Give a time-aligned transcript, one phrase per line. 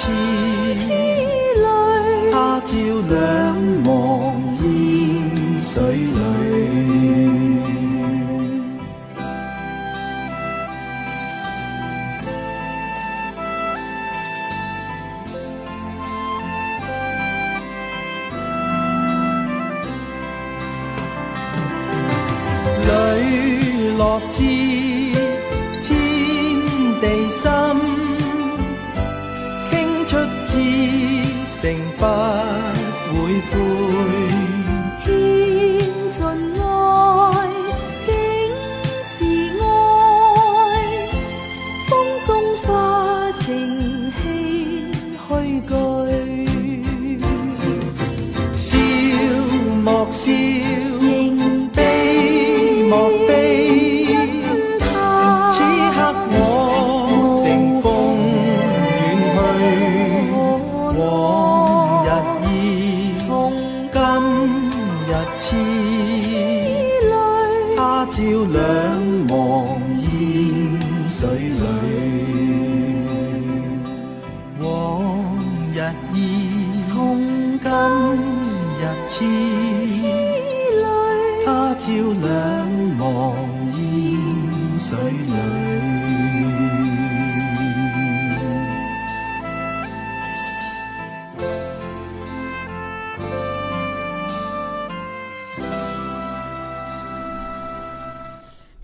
[0.00, 1.09] 情。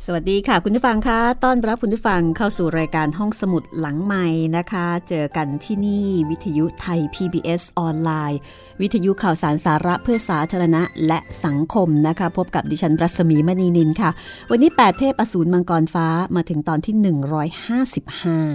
[0.09, 8.39] สวัสดีค่ะ คุณผู้ฟังคะต้อนรับคุณผู้ฟังเข้าสู่รายการห้องสมุดหลังใหม่นะคะ เจอกันที่นี่วิทยุไทย PBS ออนไลน์
[8.81, 14.11] วิทยุข่าวสารสาระเพื่อสาธารณะและสังคมนะคะ พบกับดิฉันรัศมีมณีนินค่ะ
[14.50, 16.06] วันนี้ 8 เทพอสูรมังกรฟ้า
[16.37, 16.95] มาถึงตอนที่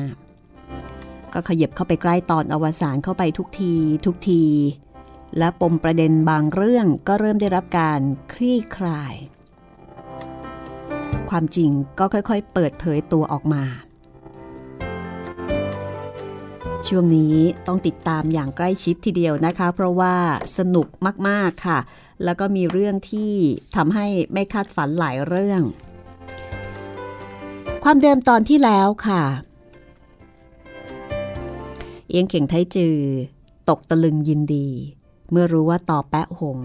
[0.10, 3.74] 155 ก็ขยับเข้าไปใกล้ตอนอวสานเข้าไปทุกที
[4.06, 4.44] ทุกที
[5.38, 8.02] และปมประเด็นบางเรื่องก็เริ่มได้รับการ
[8.34, 9.16] คลี่คลาย
[11.32, 13.64] ความจริงก็ค่อยๆ เปิดเผยตัวออกมา
[16.88, 17.36] ช่วงนี้
[17.68, 20.16] ต้องติดตามอย่างใกล้ชิดทีเดียวนะคะ เพราะว่า
[20.58, 20.88] สนุก
[21.28, 21.80] มากๆค่ะ
[22.24, 23.32] แล้วก็มีเรื่องที่
[23.76, 25.62] ทำให้ไม่คาดฝันหลายเรื่อง
[27.84, 29.24] ความเดิมตอนที่แล้วค่ะ
[32.10, 32.98] เอียงเข่งไทจือ
[33.70, 34.68] ตกตะลึงยินดี
[35.32, 36.60] เมื่อรู้ว่าต่อแปะหง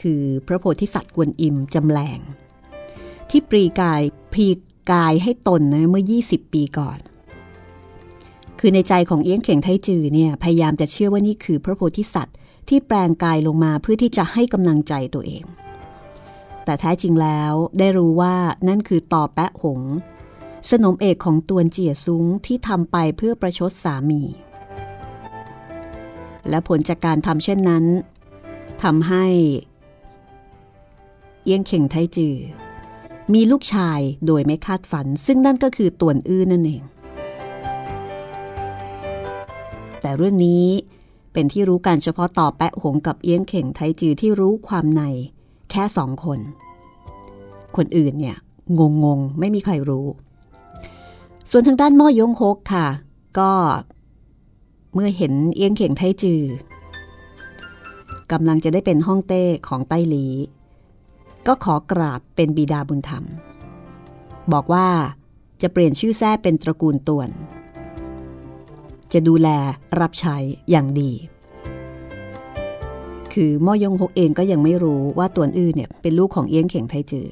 [0.00, 2.20] คือพระโพธิสัตว์กวนอิมจำแรง
[3.32, 4.02] ที่ปรีกาย
[4.32, 4.46] พรี
[4.92, 6.98] กายให้ตนนะเมื่อ 20 ปีก่อน
[8.58, 12.36] คือในใจของเอี้ยงเข่งไทจือเนี่ยพยายามจะเชื่อว่านี่คือพระโพธิสัตว์
[12.68, 15.44] ที่แปลงกายลงมาเพื่อที่จะให้กำลังใจตัวเอง
[16.64, 18.34] แต่แท้จริงแล้วได้รู้ว่า
[18.68, 19.80] นั่นคือต่อแปะหง
[20.70, 24.22] สนมเอกของตวนเจียซุ้งที่ทำไปเพื่อประชดสามี
[26.48, 27.84] และผลจากการทำเช่นนั้น
[28.82, 29.26] ทำให้
[31.44, 32.36] เอี้ยงเข่งไทจือ
[33.34, 36.82] มีลูกชายโดยไม่คาดฝัน ซึ่งนั่นก็คือตวนอื้อนั่นเอง
[40.00, 40.66] แต่เรื่องนี้
[41.32, 45.02] เป็นที่รู้การเฉพาะต่อแปะหงกับเอี้ยงเข่งไทจือที่รู้ความใน
[45.70, 46.38] แค่สองคน
[47.76, 48.36] คนอื่นเนี่ย
[48.78, 50.06] งงงๆไม่มีใครรู้
[51.50, 52.86] ส่วนทางด้านม่อยงฮกค่ะ
[53.38, 53.50] ก็
[54.94, 56.42] เมื่อเห็นเอี้ยงเข่งไทจือ
[58.32, 60.26] กำลังจะได้เป็นห้องเต้ของไต้หลี
[61.46, 63.24] ก็ขอกราบเป็นบิดาบุญธรรม
[64.52, 64.86] บอกว่า
[65.62, 67.28] จะเปลี่ยนชื่อแท้เป็นตระกูลตวน
[69.12, 69.48] จะดูแล
[70.00, 70.36] รับใช้
[70.70, 71.12] อย่างดี
[73.32, 77.28] คือม่อยงฮกเองก็ยังไม่รู้ว่าตวนอื้อเนี่ยเป็นลูกของเอี้ยงเข่งไทจือ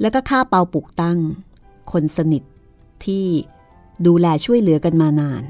[0.00, 1.18] แล้วก็ข้าเปาปุกตั้ง
[1.92, 2.42] คนสนิท
[3.04, 3.24] ที่
[4.06, 5.42] ดูแลช่วยเหลือกันมานาน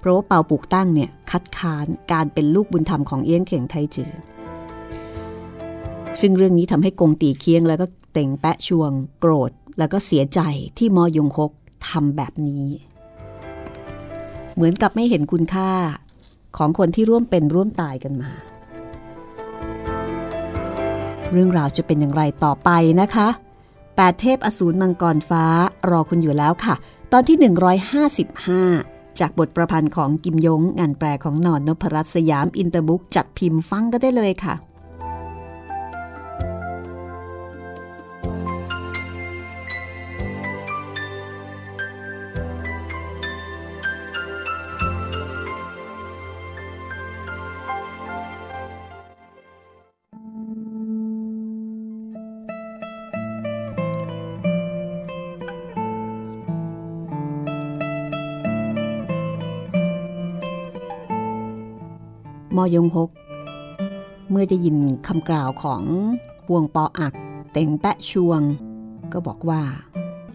[0.00, 4.12] เพราะว่าเปาปุกตั้งเนี่ยคัดค้านการเป็นลูกบุญธรรมของเอี้ยงเข่งไทจือ
[6.20, 10.40] ซึ่งเรื่องนี้ทำให้กงตีเคียงแล้วก็เต่งแปะชวง โกรธ แล้วก็เสียใจ
[10.78, 11.52] ที่มอยงฮก
[11.88, 12.66] ทำแบบนี้
[14.54, 15.70] เหมือนกับไม่เห็นคุณค่า
[16.56, 18.30] ของคนที่ร่วมเป็นร่วมตายกันมา
[21.32, 22.70] เรื่องราวจะเป็นอย่างไรต่อไป
[23.00, 23.28] นะคะ
[23.96, 25.44] แปดเทพอสูรมังกรฟ้า
[25.90, 26.74] รอคุณอยู่แล้วค่ะ
[27.12, 27.36] ตอนที่
[28.52, 34.54] 155 จากบทประพันธ์ของกิมย้งงานแปลของนอนนพรัตน์สยามอินเตอร์บุ๊กจัดพิมพ์ฟังกันได้เลยค่ะ
[62.58, 63.10] มอยงฮก
[64.30, 64.76] เมื่อได้ยิน
[65.06, 65.82] คำกล่าวของ
[66.52, 67.14] วงปออัก
[67.52, 68.40] เต็งแปะชวง
[69.12, 69.62] ก็บอกว่า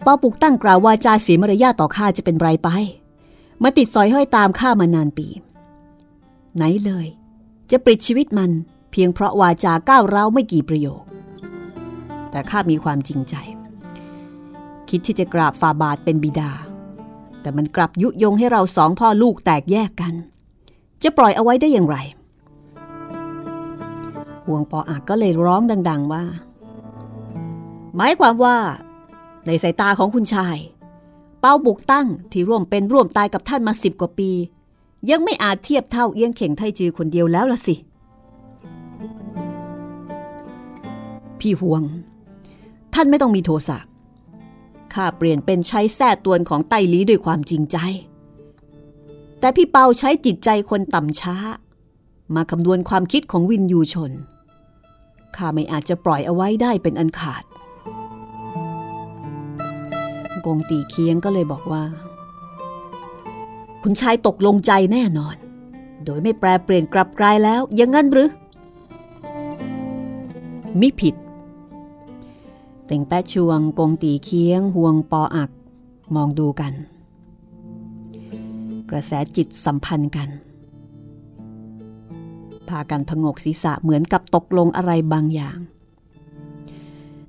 [0.04, 2.68] ปอปุกตั้งกล่าววาจาเสียมารยาทต่อข้าจะเป็นไรไป
[3.62, 5.26] มาติดสอยห้อยตามข้ามานานปี
[6.56, 7.06] ไหนเลย
[7.70, 8.50] จะปลิดชีวิตมัน
[8.90, 11.02] เพียงเพราะวาจาก้าวร้าวไม่กี่ประโยค
[12.30, 13.34] แต่ข้ามีความจริงใจ
[14.88, 16.50] คิดที่จะกราบฟาบาทเป็นบิดา
[17.40, 20.14] แต่มันกลับยุยงให้เราสองพ่อลูกแตกแยกกัน
[21.04, 21.96] จะปล่อยเอาไว้ได้อย่างไร
[24.46, 26.24] ห่วงปออากก็เลยร้องดัง ๆ ว่า
[27.96, 28.56] หมายความว่า
[29.46, 30.58] ในสายตาของคุณชาย
[31.40, 34.30] เป้าบุกตั้งที่ร่วมเป็นร่วมตายกับท่านมาสิบกว่าปี
[35.10, 37.74] ยังไม่อาจเทียบเท่าเอี้ยงเข่งไทจือคนเดียวแล้วละสิ
[41.38, 41.82] พี่ห่วง
[42.94, 43.78] ท่านไม่ต้องมีโทสะ
[44.94, 47.76] ข้าเปลี่ยนเป็นใช้แท้ตวนของไต้ลีด้วยความจริงใจ
[49.40, 51.36] แต่พี่เปาใช้จิตใจคนต่ำช้า
[52.34, 54.12] มาคำนวณความคิดของวินยูชน
[55.36, 57.44] ข้าไม่อาจจะปล่อยเอาไว้ได้เป็นอันขาด
[60.46, 61.84] กงตีเคียงก็เลยบอกว่า
[63.82, 65.36] คุณชายตกลงใจแน่นอน
[66.04, 68.30] โดยไม่แปรเปลี่ยนกลับกลายแล้วยังงั้นหรือ
[70.80, 71.14] มิผิด
[72.86, 75.50] เต่งแป๊ะชวงกงตีเคียงห่วงปออัก
[76.14, 76.72] มองดูกัน
[78.96, 80.28] ระแสจิตสัมพันธ์กัน
[82.68, 85.58] พากันผงกศีรษะเหมือนกับตกลงอะไรบางอย่าง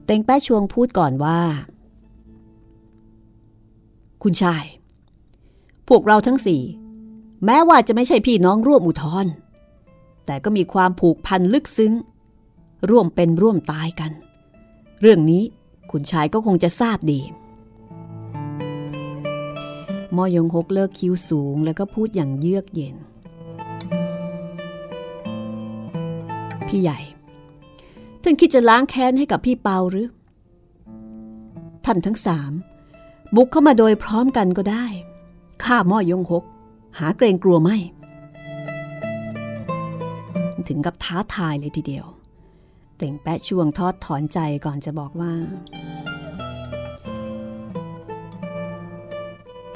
[0.06, 1.40] เต่งแป๊ะชวงพูดก่อนว่า
[4.24, 4.66] คุณชาย
[5.88, 6.62] พวกเราทั้งสี่
[7.46, 9.26] แม้ว่าจะไม่ใช่พี่น้องร่วมอุทธร
[10.26, 11.94] แต่ก็มีความผูกพันลึกซึ้ง
[12.90, 14.12] ร่วมเป็นร่วมตายกัน
[15.02, 15.44] เรื่องนี้
[15.92, 17.22] คุณชายก็คงจะทราบดี
[20.18, 22.96] มอยงฮกเลิกคิ้วสูงแล้วก็พูดอย่างเยือกเย็น
[26.68, 27.00] พี่ใหญ่
[28.24, 30.08] ท่านคิดจะล้างแค้นให้กับพี่เปาหรือ
[31.86, 32.52] ท่านทั้งสาม
[33.36, 34.86] บุกเข้ามาโดยพร้อมกันก็ได้
[35.64, 36.44] ข้าม่อยงฮก
[37.00, 37.78] หาเกรงกลัวไม่
[40.68, 42.06] ถึงกับท้าทายเลยทีเดียว
[42.98, 45.34] เต่งแปะช่วงทอดถอนใจก่อนจะบอกว่า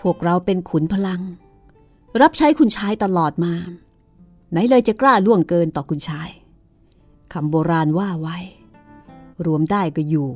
[0.02, 1.22] พวกเราเป็นขุนพลัง
[2.22, 3.54] รับใช้คุณชายตลอดมา
[4.52, 6.30] ไหนเลยจะกล้าล่วงเกินต่อคุณชาย
[7.34, 8.38] คำโบราณว่าไว้
[9.46, 10.30] รวมได้ก็อยู่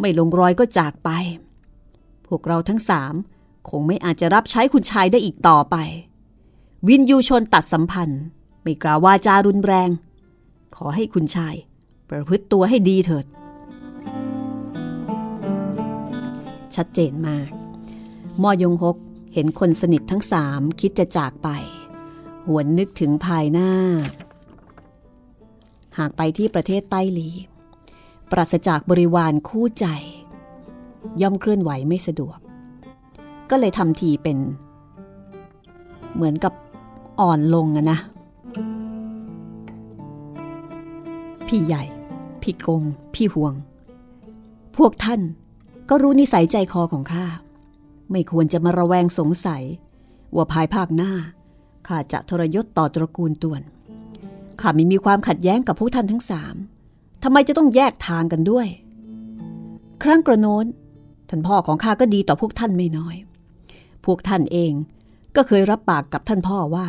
[0.00, 1.10] ไม่ลงรอยก็จากไป
[2.26, 3.14] พวกเราทั้งสาม
[3.68, 5.76] คงไม่อาจจะรับใช้คุณชายได้อีกต่อไป
[6.88, 8.22] วินยูชนตัดสัมพันธ์
[8.62, 9.90] ไม่กล่าววาจารุนแรง
[10.76, 11.54] ขอให้คุณชาย
[12.10, 13.26] ประพฤติตัวให้ดีเถิด
[16.74, 17.61] ชัดเจนมาก
[18.42, 18.96] มอยงฮก
[19.34, 21.48] เห็นคนสนิททั้งสามคิดจะจากไป
[22.46, 23.70] หวนนึกถึงภายหน้า
[25.98, 27.28] หากไปที่ประเทศไต้หลี
[28.30, 29.86] ปราศจากบริวารคู่ใจ
[31.20, 32.38] ย่อมเคลื่อนไหวไม่สะดวก
[33.50, 34.38] ก็เลยทำทีเป็น
[36.14, 36.52] เหมือนกับ
[37.20, 37.98] อ่อนลงอะนะ
[41.46, 41.82] พี่ใหญ่
[42.42, 42.82] พี่กง
[43.14, 43.54] พี่ห่วง
[44.76, 45.20] พวกท่าน
[45.88, 47.26] ก็รู้นิสัยใจคอของข้า
[48.12, 49.62] ไม่ควรจะมาระแวงสงสัย
[50.34, 51.12] ว่าภายภาคหน้า
[51.86, 53.62] ข้าจะทรยศต่อตระกูลตวน
[54.60, 56.54] ข้าไม่มีความขัดแย้งกับพวกท่านทั้งสาม
[57.22, 58.66] ทำไมจะต้องแยกทางกันด้วย
[60.02, 60.66] ครั้งกระโน้น
[61.28, 63.16] ท่านพ่อของข้าก็ดีต่อพวกท่านไม่น้อย
[64.04, 64.72] พวกท่านเอง
[65.36, 66.86] ก็เคยรับปากกับท่านพ่อว่า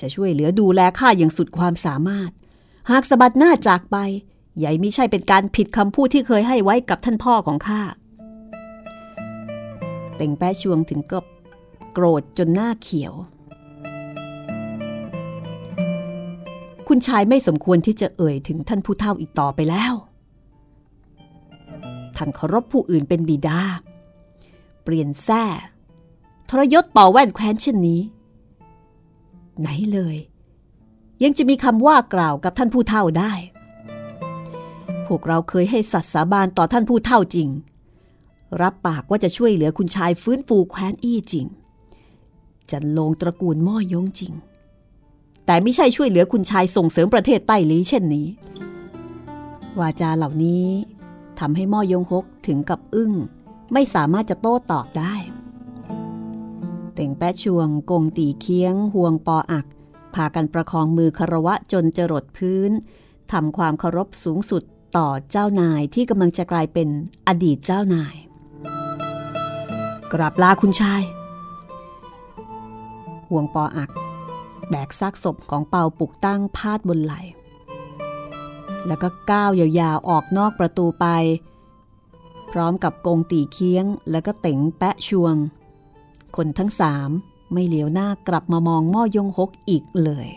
[0.00, 2.30] จะช่วยเหลือดูแลข้าอย่างสุดความสามารถ
[2.90, 3.96] หากสะบัดหน้าจากไป
[4.58, 7.82] ใหญ่ไม่ใช่เป็นการผิดคำพูดที่เคยให้ไว้กับท่านพ่อของข้า
[10.22, 11.24] เต่งแป้ชวงถึงกับ
[11.92, 13.12] โกรธจนหน้าเขียว
[16.88, 19.94] คุณชายไม่สมควรที่จะเอ่ยถึงท่านผู้เฒ่าอีกต่อไปแล้ว
[22.16, 23.60] ท่านเคารพผู้อื่นเป็นบิดา
[24.82, 25.44] เปลี่ยนแท้
[26.50, 28.00] ทรยศต่อแว่นแคว้นเช่นนี้
[29.60, 30.16] ไหนเลย
[31.22, 33.32] ยังจะมีคำว่ากล่าวกับท่านผู้เฒ่าได้
[35.06, 37.50] พวกเราเคยให้สัตย์สาบานต่อท่านผู้เฒ่าจริง
[38.62, 41.46] รับปากว่าจะช่วยเหลือคุณชายฟื้นฟูแคว้นอี้จริง
[42.70, 44.32] จันลงตระกูลม่อยงจริง
[45.46, 48.26] แต่ไม่ใช่ช่วยเหลือคุณชายส่งเสริมประเทศใต้ลีเช่นนี้
[49.80, 50.66] วาจาเหล่านี้
[51.38, 53.12] ทำให้ม่อยงฮกถึงกับอึ้ง
[53.72, 55.14] ไม่สามารถจะโต้ตอบได้
[56.94, 59.66] เต่งแปะชวงกงตีเคียงห่วงปออัก
[60.14, 62.70] พากันประคองมือคารวะจนจรดพื้น
[63.32, 64.62] ทำความเคารพสูงสุด
[64.96, 66.88] ต่อเจ้านายที่กำลังจะกลายเป็น
[67.28, 68.14] อดีตเจ้านาย
[70.12, 71.02] กราบลาคุณชาย
[73.28, 73.90] ห่วงปออัก
[74.68, 77.14] แบกซากศพของเปาปลุกตั้งพาดบนไหล
[78.86, 81.06] แล้วก็ก้าวยาวๆออกนอกประตูไป
[82.50, 85.36] พร้อมกับกงตีเคียง แล้วก็เต๋งแปะชวง
[86.36, 87.10] คนทั้งสาม
[87.52, 90.28] ไม่เหลียวหน้ากลับมามองม่อยงฮกอีกเลย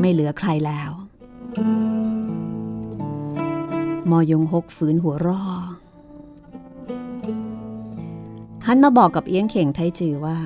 [0.00, 0.90] ไม่เหลือใครแล้ว
[4.10, 5.42] มอยงฮกฝืนหัวรอ
[8.66, 10.38] หันมาบอกกับเอี้ยงเข่งไทจือว่า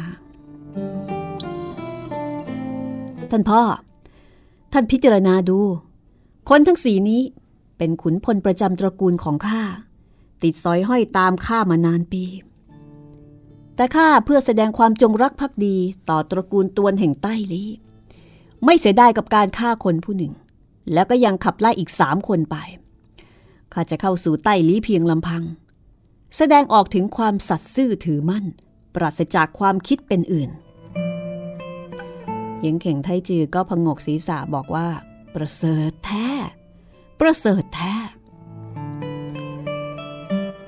[3.30, 3.60] ท่านพ่อ
[4.72, 5.58] ท่านพิจารณาดู
[6.48, 7.22] คนทั้งสีนี้
[7.78, 9.62] เป็นขุนพลประจำตระกูลของข้า
[10.42, 12.24] ติดสอยห้อยตามข้ามานานปี
[13.76, 15.76] แต่ข้าเพื่อแสดงความจงรักภักดี
[16.08, 17.64] ต่อตระกูลตวนแห่งใต้ลี
[18.64, 20.32] ไม่เสียดายกับการฆ่าคนผู้หนึ่ง
[20.92, 22.56] แล้วก็ยังขับไล่อีกสามคนไป
[23.72, 25.42] ข้าจะเข้าสู่ใต้ลีเพียงลำพัง
[26.36, 28.44] แสดงออกถึงความสัตย์ซื่อถือมั่น
[28.94, 30.50] ปราศจากความคิดเป็นอื่น
[32.60, 34.88] เยงเข่งไทจือก็พงกศีรษะบอกว่า
[35.34, 36.28] ประเสริฐแท้
[37.20, 37.94] ประเสริฐแท้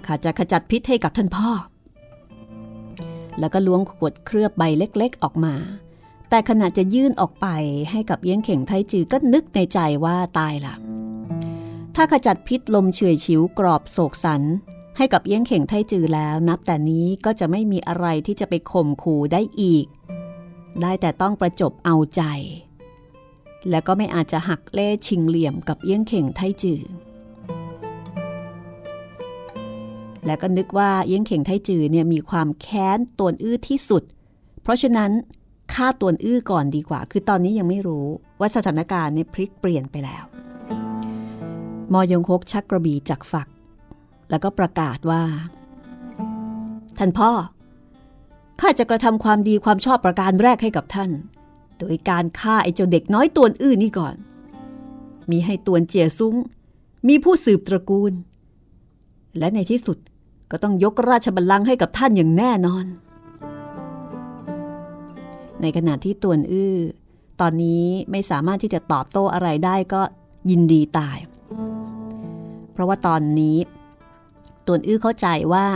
[0.07, 1.51] ข้าจะขจัดพิษให้กับท่านพ่อ
[3.39, 5.55] แล้วก็ล้วงขวดเคลือบใบเล็กๆออกมา
[6.31, 7.47] แต่ขณะจะยื่นออกไป
[7.91, 10.75] ให้กับเยี้ยงเข่งไทจือก็นึกในใจว่าตายละ
[11.95, 14.43] ถ้าขจัดพิษลมเฉยฉิวกรอบโศกสัน
[15.01, 19.87] ให้กับเยี้ยงเข่งไทจือแล้ว นับแต่นี้ก็จะไม่มีอะไรที่จะไปข่มขู่ได้อีก
[20.83, 22.23] ได้แต่ต้องประจบเอาใจ
[23.71, 26.83] และก็ไม่อาจจะหักเล่ชิงเหลี่ยมกับเยี้ยงเข่งไทจือ
[30.27, 34.03] และก็นึกว่าเยี้ยงเข่งไทจือเนี่ยมีความแค้นตวนอื้อที่สุด
[34.63, 35.11] เพราะฉะนั้น
[35.73, 38.07] ฆ่าตวนอื้อก่อนดีกว่า คือตอนนี้ยังไม่รู้
[38.41, 40.25] ว่าสถานการณ์เนี่ยพลิกเปลี่ยนไปแล้ว
[41.93, 43.49] มอยงคกชักกระบี่จากฝัก
[44.31, 45.23] แล้วก็ประกาศว่า
[46.99, 47.31] ท่านพ่อ
[48.61, 51.11] ข้าจะกระทำความดีความชอบประการแรกให้กับท่าน
[51.79, 54.15] โดยการฆ่าไอ้เจ้าเด็กน้อยตวนอื้อนี่ก่อน
[55.31, 56.35] มีให้ตวนเจียซุ้ง
[57.09, 58.13] มีผู้สืบตระกูล
[59.39, 59.99] และในที่สุด
[60.51, 62.85] ก็ต้องยกราชบัลลังก์ให้กับท่านอย่างแน่นอน
[65.61, 66.75] ในขณะที่ตวนอื้อ
[67.41, 70.03] ตอนนี้ไม่สามารถที่จะตอบโต้อะไรได้ก็
[70.51, 71.19] ยินดีตาย
[72.73, 73.57] เพราะว่าตอนนี้
[74.69, 75.67] ตวนอื้อเข้าใจว่า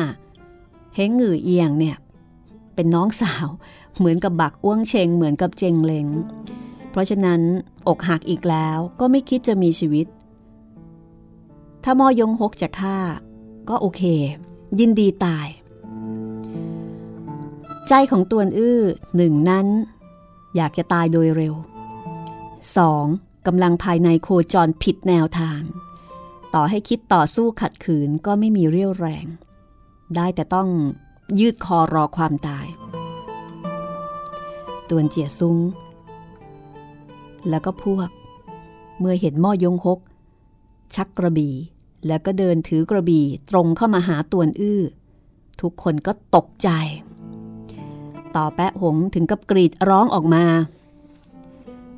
[0.94, 1.96] เฮงหงือเอียงเนี่ย
[2.74, 3.46] เป็นน้องสาว
[3.98, 6.06] เหมือนกับบักอ้วงเชงเหมือนกับเจงเลง
[6.90, 7.40] เพราะฉะนั้น
[7.88, 10.06] อกหักอีกแล้วก็ไม่คิดจะมีชีวิต
[11.84, 12.96] ถ้ามอยงฮกจะฆ่า
[13.68, 14.02] ก็โอเค
[14.78, 15.48] ยินดีตาย
[17.88, 18.80] ใจของตวนอื้อ
[19.16, 19.66] หนึ่งนั้น
[20.56, 21.54] อยากจะตายโดยเร็ว
[22.50, 23.46] 2.
[23.46, 25.60] กำลังภายในโคจรผิดแนวทาง
[26.54, 29.26] ต่อให้คิดต่อสู้ขัดขืนก็ไม่มีเรี่ยวแรง
[30.16, 30.68] ได้แต่ต้อง
[31.40, 32.66] ยืดคอรอความตาย
[34.88, 35.58] ตวนเจียซุ้ง
[37.48, 38.08] แล้วก็พวก
[38.98, 39.98] เมื่อเห็นม่อยงฮก
[40.94, 41.54] ชักกระบี่
[42.06, 44.82] แล้วก็เดินถือกระบี่ตรงเข้ามาหาตวนอื้อ
[45.60, 46.68] ทุกคนก็ตกใจ
[48.36, 50.44] ต่อแปะหงถึงกับกรีดร้องออกมา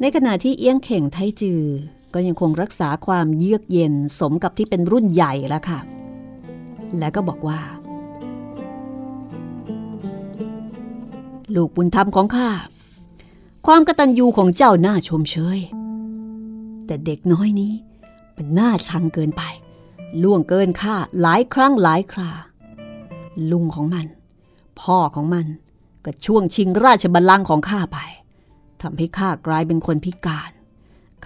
[0.00, 1.62] ในในขณะที่เอี้ยงเข่งไทจือ
[2.14, 5.78] ก็ยังคงรักษาความเยือกเย็นสมกับที่เป็นรุ่นใหญ่แล้วค่ะ
[6.98, 7.60] และก็บอกว่า
[11.54, 12.50] ลูกบุญธรรมของข้า
[13.66, 15.58] ความกตัญญูของเจ้าน่าชมเชย
[16.86, 17.72] แต่เด็กน้อยนี้
[18.36, 19.42] มันน่าชังเกินไป
[20.22, 22.30] ล่วงเกินข้าหลายครั้งหลายครา
[23.50, 24.06] ลุงของมัน
[24.80, 25.46] พ่อของมัน
[26.04, 27.98] ก็ช่วงชิงราชบัลลังก์ของข้าไป
[28.82, 30.53] ทำให้ข้ากลายเป็นคนพิการ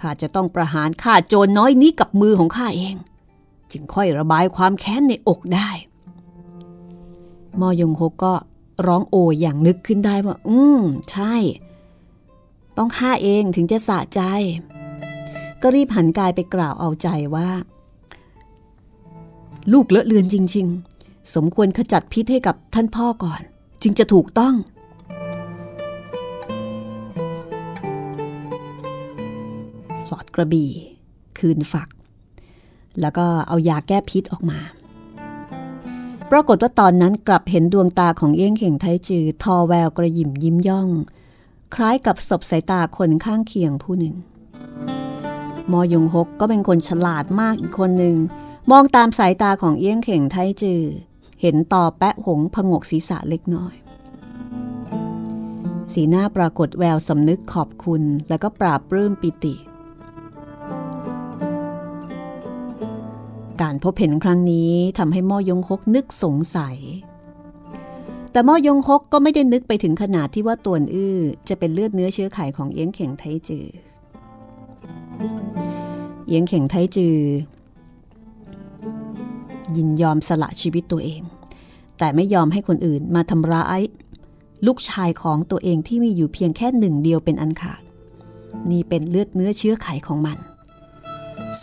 [0.01, 2.95] ข้าจะต้องประหารข้าโจรน้อยนี้กับมือของข้าเอง
[3.71, 5.69] จึงค่อยระบายความแค้นในอกได้
[7.59, 8.33] มอยงฮกก็
[8.87, 11.35] ร้องโออย่างนึกขึ้นได้ว่า อืม ใช่
[12.77, 14.21] ต้องฆ่าเองถึงจะสะใจ
[15.61, 17.49] ก็รีบหันกายไปกล่าวเอาใจว่า
[19.73, 20.67] ลูกเลอะเลือนจริง
[20.99, 23.41] ๆ สมควรขจัดพิษให้กับท่านพ่อก่อน
[23.83, 24.55] จึงจะถูกต้อง
[30.09, 30.71] สอดกระบี่
[31.37, 31.89] คืนฝัก
[33.01, 34.59] แล้วก็เอายาแก้พิษออกมา
[36.31, 40.89] ปรากฏว่าตอนนั้นกลับเห็นดวงตาของเอี้ยงเข่งไทจือ ทอแววกระยิมยิ้มย่อง
[41.75, 44.15] คล้ายกับศพสายตาคนข้างเคียงผู้หนึ่ง
[45.71, 48.17] มอยงฮกก็เป็นคนฉลาดมากอีกคนหนึ่ง
[48.71, 50.81] มองตามสายตาของเอี้ยงเข่งไทจือ
[51.41, 53.73] เห็นต่อแปะหงผงกศีรษะเล็กน้อย
[55.93, 59.55] สีหน้าปรากฏแววสำนึกขอบคุณ แล้วก็ปราบปลื้มปิติ
[63.61, 66.77] การพบเห็นครั้งนี้ทำให้ม่อยงฮกนึกสงสัย
[68.31, 71.17] แต่ม่อยงฮกก็ไม่ได้นึกไปถึงขนาดที่ว่าตวนอื้อ
[71.49, 73.65] จะเป็นเลือดเนื้อเชื้อไขของเอี้ยงเข่งไทจือ
[76.27, 77.17] เอี้ยงเข่งไทจือ
[79.75, 81.21] ยินยอมสละชีวิตตัวเอง
[81.97, 83.81] แต่ไม่ยอมให้คนอื่นมาทำร้าย
[84.65, 87.81] ลูกชายของตัวเองที่มีอยู่เพียงแค่หนึ่งเดียวเป็นอันขาด
[88.71, 90.37] นี่เป็นเลือดเนื้อเชื้อไขของมัน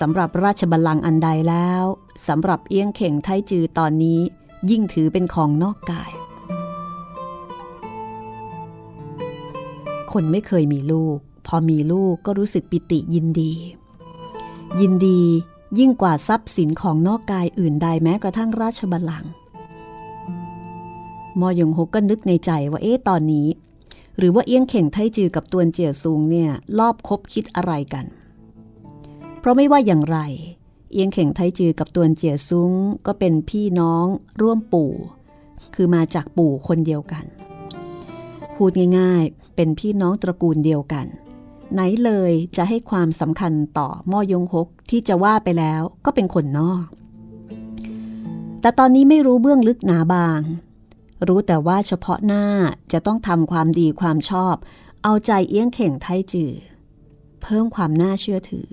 [0.00, 1.84] สำหรับราชบัลลังก์อันใดแล้ว
[2.28, 4.21] สำหรับเอี้ยงเข่งไทจือตอนนี้
[4.71, 6.11] ยิ่งถือเป็นของนอกกาย
[10.13, 13.52] คนไม่เคยมีลูก พอมีลูกก็รู้สึกปิติยินดี
[14.80, 15.23] ยินดี
[15.78, 19.30] ยิ่งกว่าทรัพย์สินของนอกกายอื่นใดแม้กระทั่งราชบัลลังก์
[21.41, 23.49] มอยงฮกก็นึกในใจว่าเอ๊ะตอนนี้
[24.19, 28.06] หรือว่าเอี้ยงเข่งไทจือกับตวนเจียซุงเนี่ย รอบคบคิดอะไรกัน
[29.47, 30.19] ราะไม่ว่าอย่างไร
[30.93, 32.73] เอียงเข่งไทจือกับตวนเจียซุ้ง
[33.06, 34.06] ก็เป็นพี่น้อง
[34.41, 34.93] ร่วมปู่
[35.75, 37.25] คือมาจากปู่คนเดียวกัน
[38.54, 41.06] พูดง่ายๆ เป็นพี่น้องตระกูลเดียวกัน
[41.73, 46.87] ไหนเลยจะให้ความสำคัญต่อม่อยงฮกที่จะว่าไปแล้วก็เป็นคนนอก
[48.61, 50.41] แต่ตอนนี้ไม่รู้เบื้องลึกหนาบาง
[51.26, 52.45] รู้แต่ว่าเฉพาะหน้า
[52.93, 54.54] จะต้องทำความดีความชอบ
[55.02, 56.52] เอาใจเอี้ยงเข่งไทจือ
[57.43, 58.69] เพิ่มความน่าเชื่อถือ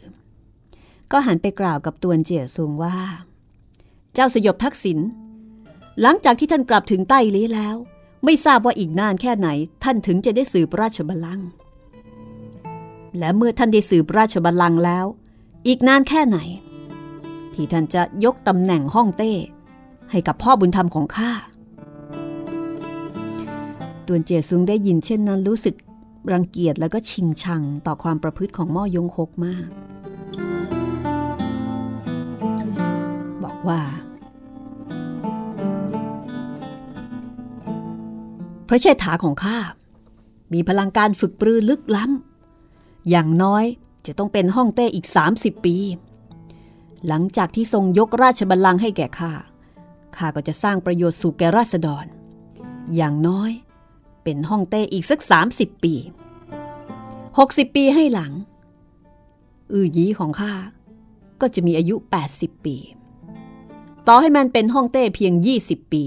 [1.11, 2.97] ก็หันไปกล่าวกับตวนเจียซุงว่า
[4.13, 4.99] เจ้าสยบทักษิณ
[6.01, 7.75] หลังจากที่ท่านกลับถึงใต้ลี้แล้ว
[8.25, 9.47] ไม่ทราบว่าอีกนานแค่ไหน
[9.83, 11.47] ท่านถึงจะได้สืบราชบัลลังก์
[13.17, 15.05] และเมื่อท่านได้สืบราชบัลลังก์แล้ว
[15.67, 16.37] อีกนานแค่ไหน
[17.53, 19.33] ที่ท่านจะยกตำแหน่งห้องเต้
[20.11, 21.31] ให้กับพ่อบุญธรรมของข้า
[24.07, 25.75] ตวนเจียซุงได้ยินเช่นนั้นรู้สึก
[26.31, 29.67] รังเกียจแล้วก็ชิงชังต่อความประพฤติของม่อยงคกมาก
[33.69, 33.81] ว่า
[38.67, 39.57] พระเชษฐาของข้า
[40.53, 43.65] มีพลังการฝึกปรือลึกล้ำ อย่างน้อย
[44.05, 45.77] จะต้องเป็นห้องเต้อีก 30 ปี
[47.07, 49.31] หลังจากที่ทรงยกราชบัลลังก์ให้แก่ข้า
[50.17, 52.05] ข้าก็จะสร้างประโยชน์สู่แก่ราษฎร
[52.95, 53.51] อย่างน้อย
[54.23, 55.19] เป็นห้องเต้อีกสัก
[55.51, 55.93] 30 ปี
[57.05, 58.31] 60 ปีให้หลัง
[59.73, 60.53] อือยีของข้า
[61.41, 61.95] ก็จะมีอายุ
[62.29, 62.75] 80 ปี
[64.07, 66.03] ต่อให้มันเป็นห้องเต้เพียง 20 ปี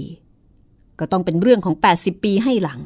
[0.99, 2.79] ก็ต้องเป็นเรื่องของ 80 ปีให้หลัง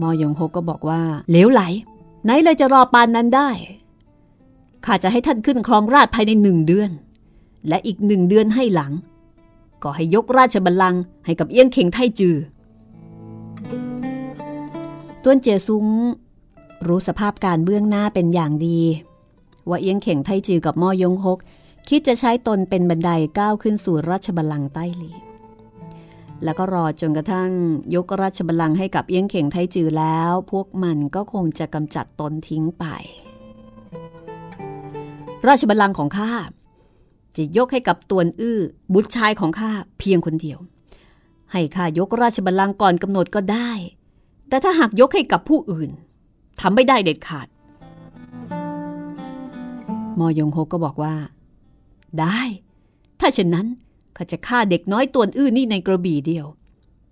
[0.00, 1.62] มอยงโฮก็บอกว่าเหลวไหล
[2.24, 3.50] ไหนเลยจะรอปานนั้นได้
[4.84, 6.90] ข้าจะให้ท่านขึ้นครองราชภายในหนึ่งเดือน
[7.68, 8.92] และอีกหนึ่งเดือนให้หลัง
[9.82, 12.36] ก็ให้ยกราชบัลลังก์ให้กับเอี้ยงเข่งไทจือ
[15.22, 15.86] ต้วนเจียซุง
[16.86, 18.80] รู้สภาพการเบื้องหน้าเป็นอย่างดี
[19.68, 21.38] ว่าเอี้ยงเข่งไทจือกับมอยงฮก
[21.88, 25.12] คิดจะใช้ตนเป็นบันไดก้าวขึ้นสู่ราชบัลลังก์ใต้หลี
[26.44, 27.50] แล้วก็รอจนกระทั่ง
[27.94, 32.84] ยกราชบัลลังก์ให้กับเอี้ยงเข่งไทจือแล้ว พวกมันก็คงจะกำจัดตนทิ้งไป
[35.48, 36.32] ราชบัลลังก์ของข้า
[37.36, 38.60] จะยกให้กับตวนอื้อ
[38.94, 40.58] บุตรชายของข้าเพียงคนเดียว
[41.52, 43.70] ให้ข้ายกราชบัลลังก์ก่อนกำหนดก็ได้
[44.48, 45.90] แต่ถ้าหากยกให้กับผู้อื่น
[46.60, 47.46] ทำไม่ได้เด็ดขาด
[50.18, 51.14] มอยงโฮก็บอกว่า
[52.20, 52.40] ได้
[53.20, 53.66] ถ้าเช่นนั้น
[54.16, 56.46] ข้าจะฆ่าเด็กน้อยตัวอื้อนี่ในกระบี่เดียว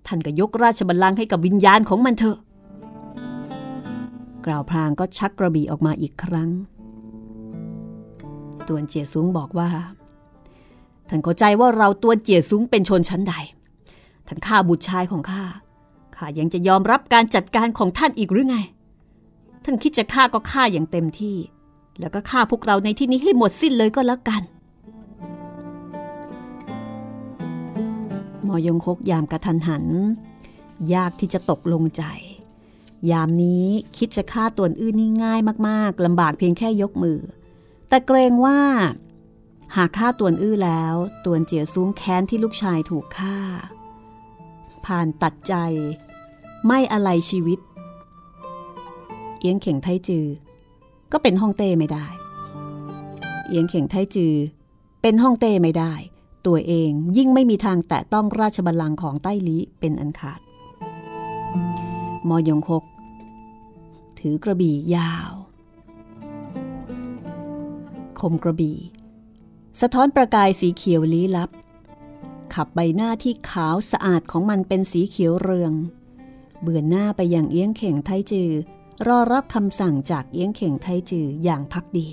[0.07, 2.38] ท่านก็ยกราชบัลลังก์ให้กับวิญญาณของมันเถอะ
[4.45, 6.51] กล่าวพลางก็ชักกระบี่ออกมาอีกครั้ง
[8.69, 9.71] ตวนเจียซุงบอกว่า
[11.09, 13.35] ท่านเข้าใจว่าเราตัวเจียซุงเป็นชนชั้นใด
[14.27, 15.45] ท่านฆ่าบุตรชายของข้า
[16.17, 18.57] ข้ายังจะยอมรับการจัดการของท่านอีกหรือไง
[19.64, 21.37] ท่านคิดจะฆ่าก็ฆ่าอย่างเต็มที่
[22.01, 24.43] แล้วก็ฆ่าพวกเราในที่นี้ให้หมดสิ้นเลยก็แล้วกัน
[28.47, 29.85] มอยงคกยามกระทันหัน
[30.95, 32.05] ยากที่จะตกลงใจ
[33.11, 37.19] ยามนี้คิดจะฆ่าตัวอื่นนี่ง่ายมากๆลำบากเพียงแค่ยกมือ
[37.89, 38.61] แต่เกรงว่า
[39.77, 43.37] หากฆ่าตัวอื้อแล้วตัวเจียซุ้งแค้นที่ลูกชายถูกฆ่า
[44.85, 45.55] ผ่านตัดใจ
[46.67, 47.59] ไม่อะไรชีวิต
[49.39, 50.27] เอียงเข่งไทจือ
[51.16, 52.07] ก็เป็นห้องเต้ไม่ได้
[53.48, 54.35] เอียงเข่งไทจือ
[55.03, 55.92] เป็นห้องเต้ไม่ได้
[56.46, 60.40] ตัวเองยิ่งไม่มีทางแตะต้องราชบัลลังก์ของใต้ลีเป็นอันขาด
[62.29, 62.85] มอยงคก
[64.18, 65.33] ถือกระบี่ยาว
[68.20, 68.79] คมกระบี่
[69.81, 71.50] สะท้อนประกายสีเขียวลี้ลับ
[72.55, 75.72] ขับใบหน้าที่ขาวสะอาดของมันเป็นสีเขียวเรือง
[76.61, 78.50] เบื่อหน้าไปอย่างเอี้ยงเข่งไทจือ
[79.07, 82.09] รอรับคำสั่งจากเอียงเข่งไทจืออย่างพักดี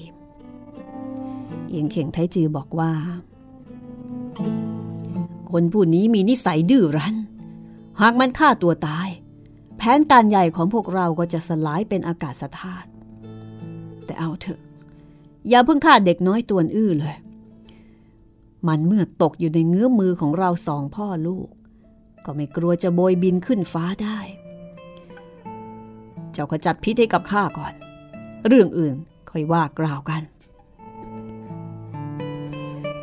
[1.69, 2.91] เอียงเข่งไทจือบอกว่า
[5.51, 7.15] คนผู้นี้มีนิสัยดื้อรั้น
[8.01, 9.09] หากมันฆ่าตัวตาย
[9.77, 12.87] แผนการใหญ่ของพวกเราก็จะสลายเป็นอากาศธาตุ
[14.05, 14.59] แต่เอาเถอะ
[15.49, 17.15] อย่าเพิ่งฆ่าเด็กน้อยตัวอื้อเลย
[18.67, 21.47] มันเมื่อตกอยู่ในเงื้อมือของเราสองพ่อลูก
[22.25, 24.19] ก็ไม่กลัวจะโบยบินขึ้นฟ้าได้
[26.41, 27.73] จ้าขจัดพิษให้กับข้าก่อน
[28.47, 28.95] เรื่องอื่น
[29.29, 30.21] ค่อยว่ากล่าวกัน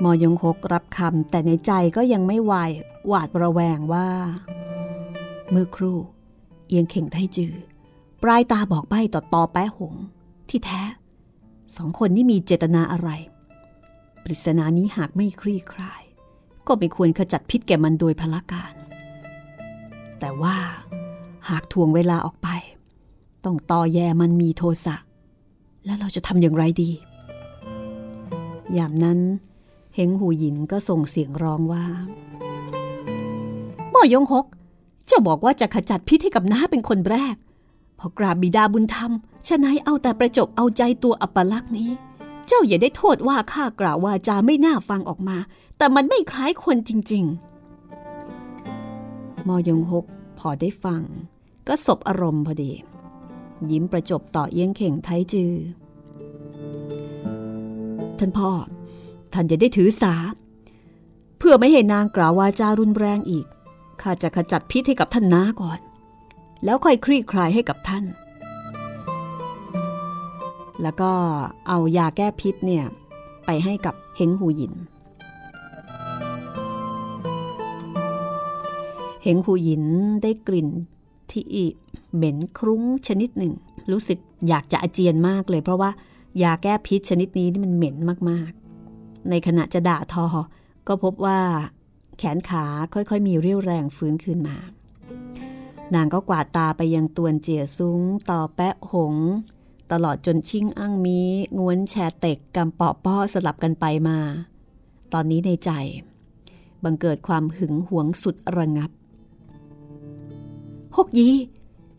[0.02, 2.70] มอยงคกรับคำแต่ในใจก็ยังไม่วาย
[3.06, 4.08] หวาดระแวงว่า
[5.50, 5.98] เมื่อครู่
[6.68, 7.54] เอียงเข่งไทจือ
[8.22, 9.94] ปลายตาบอกใบ้ต่อตอแปะหง
[10.48, 10.82] ที่แท้
[11.76, 13.10] สองคนนี้มีเจตนาอะไร
[14.24, 16.02] ปริศนานี้หากไม่คลี่คลาย
[16.66, 18.74] ก็ไม่ควรขจัดพิษแก่มันโดยพละการ
[20.20, 20.56] แต่ว่า
[21.48, 22.48] หากทวงเวลาออกไป
[23.44, 24.96] ต้องตอแยมันมีโทสะ
[25.84, 26.90] แล้วเราจะทำอย่างไรดี
[28.76, 29.18] ยามนั้น
[29.94, 31.84] เฮงหูหยินก็ส่งเสียงร้องว่า
[33.90, 34.46] หม่อยงฮก
[35.06, 37.36] เจ้าบอกว่าจะขจัดพิษให้กับน้าเป็นคนแรก
[37.98, 39.12] พอกราบบิดาบุญธรรม
[39.48, 41.90] ชนายเอาแต่ประจบเอาใจตัวอัปลักษ์นี้
[42.46, 45.36] เจ้าอย่าได้โทษว่าข้ากล่าวว่าจาไม่น่าฟังออกมา
[45.78, 47.24] แต่มันไม่คล้ายคนจริง
[48.20, 50.04] ๆ มอยงฮก
[50.38, 51.02] พอได้ฟัง
[51.68, 52.72] ก็สบอารมณ์พอดี
[53.70, 55.52] ยิ้มประจบต่อเอี้ยงเข่งไทจือ
[58.18, 58.50] ท่านพ่อ
[59.32, 60.14] ท่านจะได้ถือสา
[61.38, 63.46] เพื่อไม่ให้นางกล่าววาจารุนแรงอีก
[64.02, 65.78] ข้าจะขจัดพิษให้กับท่านน้าก่อน
[66.64, 68.04] แล้วค่อยคลี่คลายให้กับท่าน
[70.82, 71.12] แล้วก็
[71.68, 72.84] เอายาแก้พิษเนี่ย
[73.46, 74.74] ไปให้กับเฮงหูหยิน
[79.22, 79.84] เฮงหูหยิน
[80.22, 80.68] ได้กลิ่น
[81.30, 81.44] ที่
[82.14, 83.54] เหม็นครุ้งชนิดหนึ่ง
[83.92, 84.18] รู้สึก
[84.48, 85.90] อยากจะอาเจียนมากเลย เพราะว่า
[86.42, 87.96] ยาแก้พิษชนิดนี้นี่มันเหม็น
[88.30, 90.26] มากๆ ในขณะจะด่าทอ
[90.88, 91.40] ก็พบว่า
[92.18, 94.56] แขนขาค่อยๆ มีเรี่ยวแรงฟื้นคืนมา
[95.94, 99.14] นางก็กวาดตาไปยังตวนเจียซุ้ง ต่อแปะหง
[99.92, 101.20] ตลอดจนชิ่งอั้งมี
[101.58, 104.18] งวนแชเต็กกำปาะป้อสลับกันไปมา
[105.12, 105.70] ตอนนี้ในใจ
[106.84, 108.90] บังเกิดความหึงหวงสุดระงับ
[110.96, 111.28] หกยี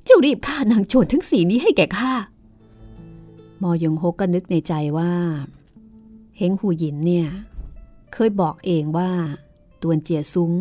[0.10, 2.14] จ้ารีบฆ่านางโจรทั้งสีนี้ให้แก่ข้า
[3.62, 5.14] มอยงฮกก็นึกในใจว่า
[6.38, 7.28] เฮงหูหยินเนี่ย
[8.14, 9.12] เคยบอกเองว่า
[9.82, 10.52] ตวนเจียซุ้ง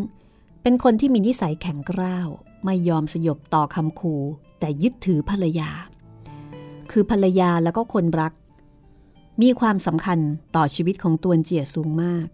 [0.63, 2.29] เป็นคนที่มีนิสัยแข็งกร้าว
[2.65, 4.23] ไม่ยอมสยบต่อคำขู่
[4.59, 5.71] แต่ยึดถือภรรยา
[6.91, 8.33] คือภรรยาแล้วก็คนรัก
[9.43, 10.19] มีความสำคัญ
[10.57, 12.27] ต่อชีวิตของตวนเจียซุ้งมาก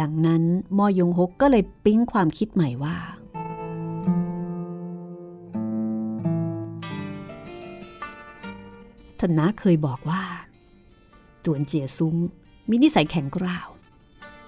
[0.00, 0.42] ดังนั้น
[0.78, 2.96] มอยงฮกก็เลยปิ๊งความคิดใหม่ว่า
[9.24, 10.22] ธนนาเคยบอกว่า
[11.44, 12.16] ตวนเจียซุ้ง
[12.68, 13.68] มีนิสัยแข็งกร้าว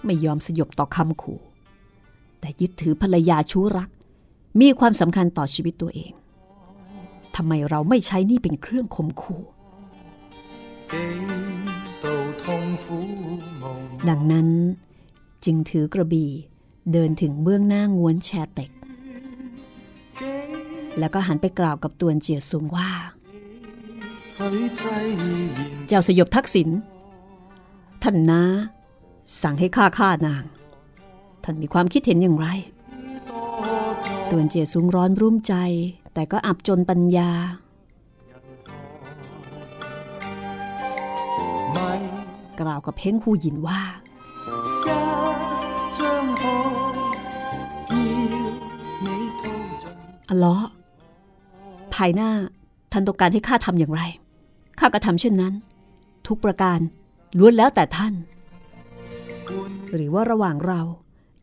[0.05, 1.41] ไม่ยอมสยบต่อคำขู่
[2.41, 3.91] แต่ยึดถือภรรยาชู้รัก
[4.61, 6.13] มีความสำคัญต่อชีวิตตัวเอง
[7.37, 9.43] ทำไมเราไม่ใช้นี่เป็นเครื่องข่มขู่
[14.09, 14.49] ดังนั้น
[15.45, 16.31] จึงถือกระบี่
[16.93, 18.71] เดินถึงเบื้องหน้างวนแชเต็ก
[20.99, 22.91] แล้วก็หันไปกล่าวกับตวนเจียซุงว่า
[25.89, 26.69] เจ้าสยบทักษิณ
[28.03, 28.43] ท่านนา
[29.43, 30.45] สั่งให้ข้าฆ่านาง
[31.45, 32.49] ท่านมีความคิดเห็นอย่างไร
[34.31, 35.55] ตวนเจียสูงร้อนรุ่มใจ
[36.15, 37.31] แต่ก็อับจนปัญญา
[42.61, 43.81] กล่าวกับเพ้งคูหยินว่า
[50.29, 50.47] อัลเล
[51.95, 52.31] ภายหน้า
[52.93, 54.03] ท่านต้องการให้ข้าทำอย่างไร
[54.79, 55.55] ข้ากระทำเช่นนั้น
[56.27, 56.79] ทุกประการ
[57.39, 58.15] ล้วนแล้วแต่ท่าน
[59.95, 60.81] หรือว่าระหว่างเรา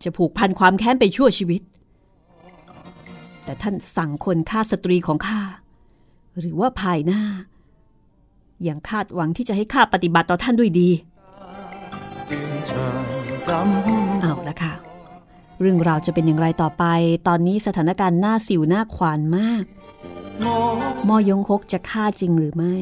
[0.04, 1.62] จะผูกพันความแค้นไปชั่วชีวิต
[3.44, 5.42] แต่ท่านสั่งคนฆ่าสตรีของข้า
[6.40, 7.22] หรือว่าภายหน้า
[8.64, 10.90] อย่างคาดหวังที่จะให้ข้าปฏิบัติต่อท่านด้วยดี
[14.22, 14.74] เอาละค่ะ
[15.60, 16.84] เรื่องราวจะเป็นอย่างไรต่อไป
[17.28, 19.66] ตอนนี้สถานการณ์หน้าสิวหน้าขวานมาก
[21.08, 22.76] มอยงคกจะฆ่าจริงหรือไม่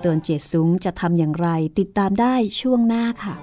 [0.00, 3.34] เตือนเจยซุงจะทำอย่างไรติดตามได้ช่วงหน้าค่ะ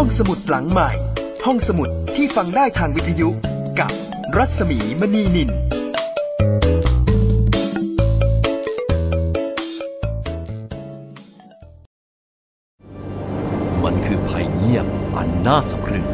[0.00, 0.90] ห้องสมุดหลังใหม่
[1.46, 3.28] ห้องสมุดที่ฟังได้ทางวิทยุ
[3.80, 3.92] กับ
[4.36, 5.50] รัศมีมณีนิน
[13.84, 16.06] มันคือภัยเงียบอันน่าสะพรึง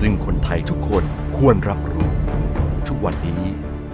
[0.00, 1.04] ซึ่งคนไทยทุกคน
[1.36, 2.10] ควรรับรู้
[2.88, 3.44] ทุกวันนี้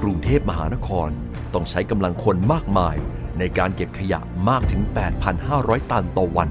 [0.03, 1.11] กรุงเทพมหานคร
[1.55, 2.97] ต้องใช้กำลังคนมากมาย
[3.39, 4.83] ในการเก็บขยะมากถึง
[5.37, 6.51] 8,500 ตันต่อวัน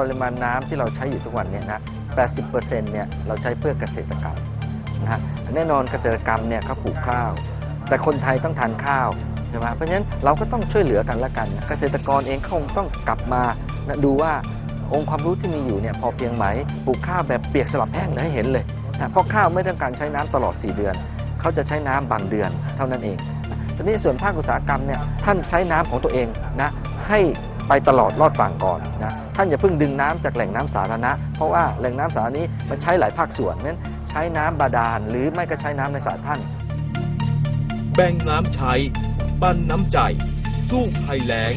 [0.00, 1.80] ปริมาณน้ำที่เราใช้อยู่ทุกวันเนี่ยนะ
[2.30, 4.36] 80%เนี่ยเราใช้เพื่อเกษตรกรรม
[5.02, 5.20] นะฮะ
[5.54, 7.30] แน่นอนเกษตรกรรมเนี่ยเขาปลูกข้าว
[7.88, 9.08] แต่คนไทยต้องทานข้าว
[9.48, 13.42] ใช่ไหมเพราะฉะนั้นเราก็ต้องช่วยเหลือกันละกัน เกษตรกรเองคงต้องกลับมา
[13.88, 14.32] นะดูว่า
[14.92, 16.44] องค์ความรู้ที่มีอยู่เนี่ยพอเพียงไหม
[16.86, 18.64] ปลูกข้าวแบบเปียกสลับแห้งเลยให้เห็นเลย
[18.98, 20.94] นะเพราะข้าวไม่ต้องการใช้น้ำตลอด 4 เดือน
[21.40, 23.18] เขาจะใช้น้ำบางเดือนเท่านั้นเอง
[23.76, 26.26] ทีนี้ส่วนภาคอุตสาหกรรมเนี่ยท่านใช้น้ำของตัวเอง
[26.60, 26.70] นะ
[27.08, 27.20] ให้
[27.72, 33.78] ไปตลอดรอดฝั่งก่อนนะท่านอย่าเพิ่งดึงน้ำจากแหล่งน้ำสาธารณะ เพราะว่าแหล่งน้ำสาธารณะนี้มันใช้หลายภาคส่วนนั้น
[34.10, 36.40] ใช้น้ำบาดาลหรือไม่ก็ใช้น้ำในสระท่าน
[37.94, 38.72] แบ่งน้ำใช้
[39.42, 39.98] ปั้นน้ำใจ
[40.70, 41.52] สู้ภัยแล้ง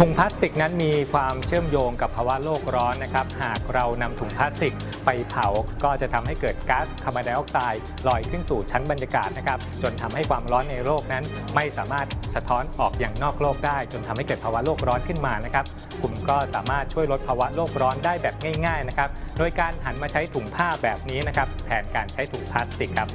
[0.00, 5.46] ถุงพลาสติกนั้นมีความเชื่อมโยงกับภาวะโลกร้อนนะครับ หากเรานำถุงพลาสติกไปเผา
[5.84, 15.64] ก็จะทำให้เกิดก๊าซคาร์บอนไดออกไซด์ลอยขึ้นสู่ชั้นบรรยากาศนะครับ จนทำให้ความร้อนในโลกนั้น ไม่สามารถสะท้อนออกอย่างนอกโลกได้ จนทำให้เกิดภาวะโลกร้อนขึ้นมานะครับ
[16.00, 18.34] คุณก็สามารถช่วยลดภาวะโลกร้อนได้แบบ
[18.66, 23.08] ง่าย ๆนะครับ โดยการหันมาใช้ถุงผ้าแบบนี้นะครับแทนการใช้ถุงพลาสติกครับ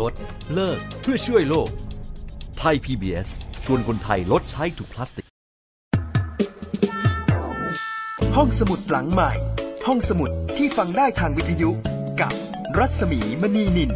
[0.00, 0.12] ลด
[0.54, 1.70] เลิกเพื่อช่วยโลก
[2.58, 3.28] ไทย PBS
[3.64, 5.26] ชวนคนไทยลดใช้ถุงพลาสติก
[8.36, 9.32] ห้องสมุดหลังใหม่
[9.86, 11.70] ห้องสมุดที่ฟังได้ทางวิทยุ
[12.20, 12.32] กับ
[12.78, 13.90] รัศมีมณีนิน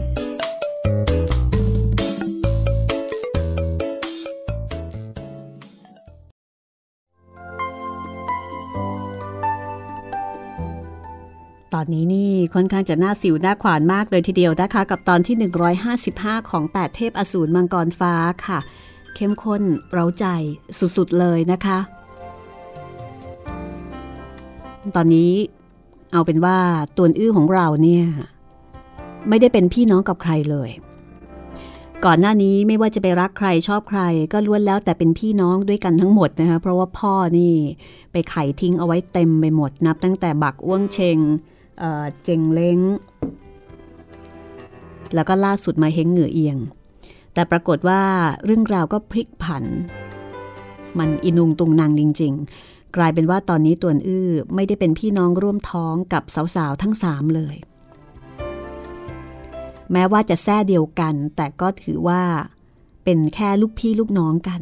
[11.75, 15.37] ตอนนี้นี่ค่อนข้างจะน่าสิวหน่าขวานมากเลยทีเดียวนะคะ กับตอนที่
[15.99, 18.15] 155 ของ 8 เทพอสูรมังกรฟ้า
[18.47, 18.59] ค่ะ
[19.15, 20.27] เข้มข้นเร้าใจ
[20.79, 21.79] สุดๆเลยนะคะ
[24.97, 25.33] ตอนนี้
[26.13, 26.59] เอาเป็นว่า
[26.97, 28.05] ตัวอื้อของเราเนี่ย
[29.29, 30.71] ไม่ได้เป็นพี่น้องกับใครเลย
[32.05, 34.01] ก่อนหน้านี้ไม่ว่าจะไปรักใครชอบใคร
[34.33, 37.55] ก็ล้วนแล้วแต่เป็นพี่น้องด้วยกันทั้งหมดนะคะเพราะว่าพ่อนี่
[38.13, 41.19] ไปไข่ทิ้งเอาไว้เต็มไปหมดนับตั้งแต่บักอ้วงเชง
[42.25, 42.81] เจงเล้ง
[45.15, 46.59] แล้วก็ล่าสุดมาเฮงเหงือเอียง
[47.35, 48.03] แต่ปรากฏว่า
[48.45, 49.65] เรื่องราวก็พลิกผัน
[50.99, 52.33] มันอินุงตุงนางจริง
[52.65, 56.23] ๆ กลายเป็นว่าตอนนี้ตวนอื้อไม่ได้เป็นพี่น้องร่วมท้องกับ
[56.57, 57.57] สาวๆทั้งสามเลย
[59.93, 62.23] แม้ว่าจะแท้เดียวกัน แต่ก็ถือว่า
[63.05, 64.61] เป็นแค่ลูกพี่ลูกน้องกัน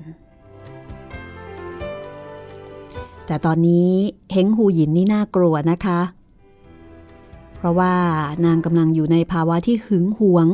[3.26, 3.90] แต่ตอนนี้
[4.32, 6.00] เฮงฮูหยินนี่น่ากลัวนะคะ
[7.58, 7.94] เพราะว่า
[8.44, 10.46] นางกำลังอยู่ในภาวะที่หึงหวง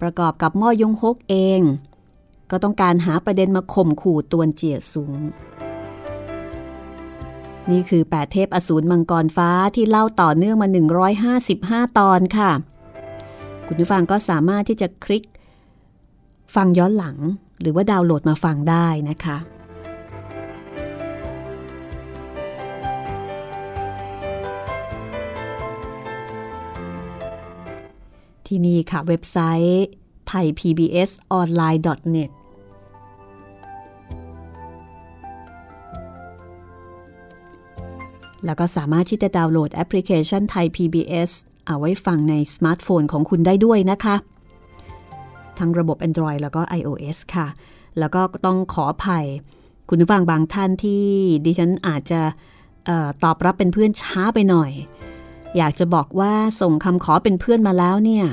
[0.00, 1.60] ประกอบกับม่อยงฮกเอง
[2.50, 5.18] ก็ต้องการหาประเด็นมาข่มขู่ตวนเจียสูง
[7.70, 10.68] นี่คือแปดเทพอสูรมังกรฟ้าที่เล่าต่อเนื่องมา
[11.32, 12.50] 155 ตอนค่ะ
[13.66, 15.24] คุณผู้ฟังก็สามารถที่จะคลิก
[16.54, 17.16] ฟังย้อนหลัง
[17.60, 19.36] หรือว่าดาวน์โหลดมาฟังได้นะคะ
[28.48, 29.84] ที่นี่ค่ะเว็บไซต์
[30.30, 32.30] thaipbsonline.net
[38.44, 41.30] แล้วก็สามารถที่จะดาวน์โหลดแอปพลิเคชันไทย PBS
[41.66, 44.16] เอาไว้ฟังในสมาร์ทโฟนของคุณได้ด้วยนะคะ
[45.58, 47.46] ทั้งระบบ Android แล้วก็ iOS ค่ะ
[47.98, 49.26] แล้วก็ต้องขออภัย
[49.88, 51.04] คุณผู้ฟังบางท่านที่
[51.44, 52.20] ดิฉันอาจจะ
[52.88, 54.70] ออตอบรับเป็นเพื่อนช้าไปหน่อย
[55.56, 58.24] อยากจะบอกว่าส่งคำขอเป็นเพื่อนมาแล้วเนี่ย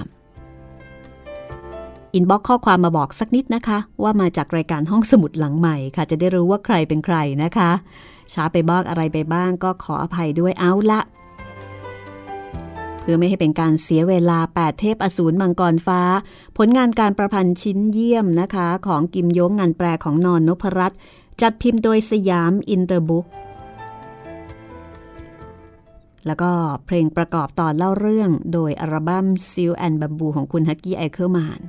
[2.13, 7.71] อินบ็อกข้อความมาบอกสักนิดนะคะ ว่ามาจากรายการห้องสมุดหลังใหม่ค่ะ จะได้รู้ว่าใครเป็นใครนะคะ
[8.33, 11.01] ช้าไปบ้างอะไรไปบ้างก็ขออภัยด้วยเอาละ
[12.99, 16.01] เพื่อไม่ให้เป็นการเสียเวลา 8 เทพอสูรมังกรฟ้า
[16.57, 20.99] ผลงานการประพันธ์ชิ้นเยี่ยมนะคะ ของกิมย้งงานแปลของนอนนพรัตน์
[21.41, 23.25] จัดพิมพ์โดยสยามอินเตอร์บุ๊ก
[26.25, 26.51] แล้วก็
[26.85, 31.61] เพลงประกอบตอนเล่าเรื่องโดยอัลบั้ม Silk and Bamboo ของคุณฮักกี้ไอเคิลมาน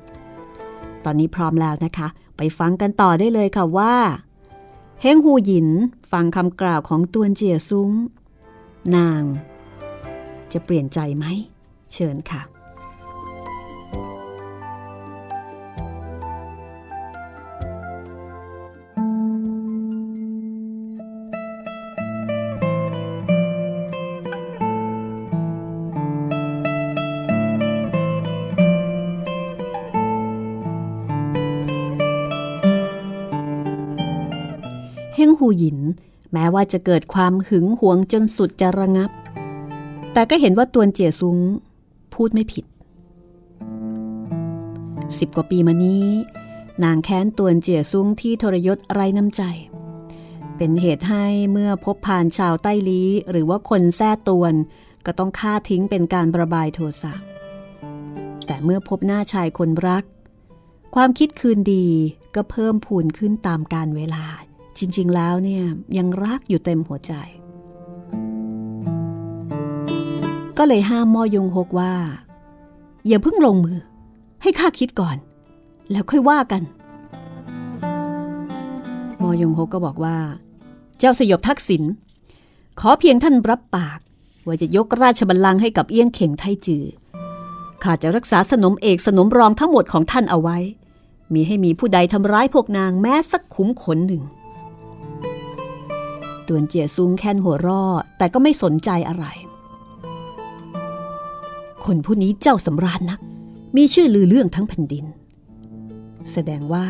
[1.05, 3.95] ตอนนี้พร้อมแล้วนะคะ ไปฟังกันต่อได้เลยค่ะว่า
[5.01, 5.69] เฮงฮูหยิน
[6.12, 7.91] ฟังคำกล่าวของตวนเจียซุ้ง
[8.97, 9.23] นาง
[10.53, 11.25] จะเปลี่ยนใจไหม
[11.93, 12.52] เชิญค่ะ
[35.59, 35.79] หยิน
[36.33, 39.11] แม้ว่าจะเกิดความหึงหวงจนสุดจะระงับ
[40.13, 41.37] แต่ก็เห็นว่าตวนเจี๋ยซุง
[42.15, 42.65] พูดไม่ผิด
[45.19, 46.07] สิบกว่าปีมานี้
[46.85, 49.42] นางแค้นตวนเจี๋ยซุ้งที่ทรยศไร้น้ำใจ
[50.57, 54.55] เป็นเหตุให้เมื่อพบผ่านชาวใต้ลี้ หรือว่าคนแท้ตวน
[55.07, 57.15] ก็ต้องฆ่าทิ้งเป็นการประบายโทสะ
[58.46, 60.05] แต่เมื่อพบหน้าชายคนรัก
[60.94, 61.87] ความคิดคืนดี
[62.35, 64.25] ก็เพิ่มพูนขึ้นตามการเวลา
[64.79, 65.64] จริง ๆ แล้วเนี่ย
[65.98, 67.12] ยังรักอยู่เต็มหัวใจ
[70.58, 71.92] ก็เลยห้ามมอยงฮกว่า
[73.06, 73.79] อย่าเพิ่งลงมือ
[74.42, 75.16] ให้ข้าคิดก่อน
[75.90, 76.62] แล้วค่อยว่ากัน
[79.23, 80.16] มอยงโฮก็บอกว่า
[80.98, 81.83] เจ้าสยบทักษิณ
[82.81, 83.98] ขอเพียงท่านรับปาก
[84.46, 86.85] ว่าจะยกราชบัลลังก์ให้กับเอี้ยงเข่งไทจือ
[87.83, 90.58] ข้าจะรักษาสนมเอกสนมรองทั้งหมดของท่านเอาไว้
[91.35, 94.23] มีให้มีผู้ใดทำร้ายพวกนางแม้สักขุมขนหนึ่ง
[96.53, 97.83] ตวนเจียซุงแค้นหัวร่อ
[98.19, 99.25] แต่ก็ไม่สนใจอะไร
[101.85, 103.21] คนผู้นี้เจ้าสำราญนัก
[103.77, 105.05] มีชื่อลือเรื่องทั้งแผ่นดิน
[106.33, 106.87] แสดงว่า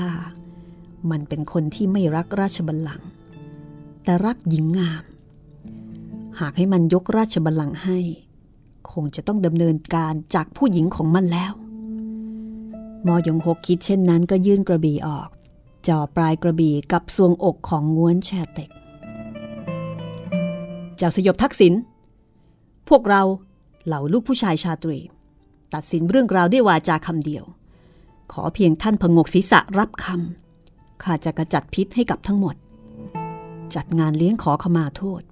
[1.10, 3.08] มันเป็นคนที่ไม่รักราชบัลลังก์
[4.04, 5.02] แต่รักหญิงงาม
[6.40, 7.98] หากให้มันยกราชบัลลังก์ให้
[8.92, 11.52] คงจะต้องดำเนินการจากผู้หญิงของมันแล้ว
[13.06, 15.28] มอยงหกคิดเช่นนั้นก็ยื่นกระบี่ออก
[15.88, 18.70] จ่อปลายกระบี่กับซวงอกของง้วนแชเต็ก
[21.00, 21.74] จ้าสยบทักษิณ
[22.88, 23.22] พวกเรา
[23.86, 24.98] เหล่าลูกผู้ชายชาตรี
[25.74, 27.44] ตัดสินเรื่องราวด้วยวาจาคำเดียว
[28.32, 32.56] ขอเพียงท่านพงกศีรษะรับคำข้าจะกระจัดพิษให้กับทั้งหมด
[33.74, 35.22] จัดงานเลี้ยงขอขมาโทษ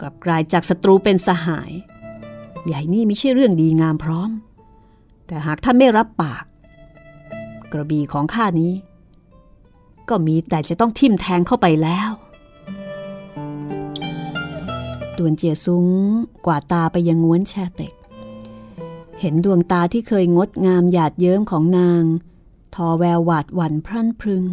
[0.00, 1.72] กลับกลายจากศัตรูเป็นสหาย
[2.66, 4.30] ใหญ่นี่ไม่ใช่เรื่องดีงามพร้อม
[5.26, 6.44] แต่หากท่านไม่รับปาก
[7.72, 8.72] กระบี่ของข้านี้
[10.08, 12.10] ก็มีแต่จะต้องทิ่มแทงเข้าไปแล้ว
[15.18, 15.86] ตวนเจียซุ้ง
[16.46, 17.94] กวาดตาไปยังง้วนแชเต็ก
[19.20, 22.02] เห็นดวงตาที่เคยงดงามหยาดเยิ้มของนาง
[22.74, 24.44] ทอแววหวาดหวั่นพรั่นพรึง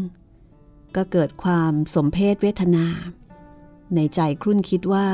[0.95, 2.85] ก็เกิดความสมเพศเวทนา
[3.95, 5.07] ในใจครุ่นคิดว่า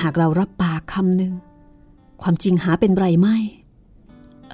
[0.00, 1.34] หากเรารับปากคำหนึ่ง
[2.22, 3.36] ความจริงหาเป็นไรไม่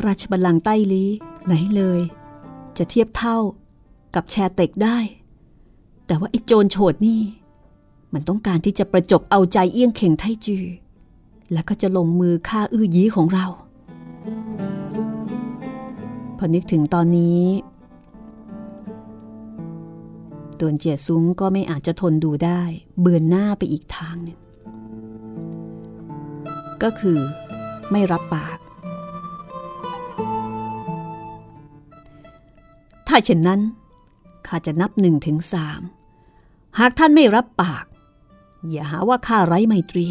[0.07, 1.05] ราชบัลลังก์ใต้ลี
[1.47, 2.01] ไหนเลย
[2.79, 3.37] จะเทียบเท่า
[4.15, 4.99] กับแชเต็กได้
[6.07, 7.21] แต่ว่าไอ้โจรโฉดนี่
[8.13, 10.65] มันต้องการที่จะประจบเอาใจเอี้ยงเข่งไทจือ
[11.53, 13.47] แล้วก็จะลงมือฆ่าอื้อยี้ของเรา
[16.39, 17.43] พอนึกถึงตอนนี้
[20.61, 22.63] ตวนเจียซุ้งก็ไม่อาจจะทนดูได้
[23.01, 24.39] เบือนหน้าไปอีกทางหนึ่ง
[26.83, 27.19] ก็คือ
[27.91, 28.59] ไม่รับปาก
[33.09, 33.61] ถ้าเช่นนั้น
[34.47, 35.81] ข้าจะนับหนึ่งถึงสาม
[36.79, 37.85] หากท่านไม่รับปาก
[38.71, 40.07] อย่าหาว่าข้าไร้ไมตรี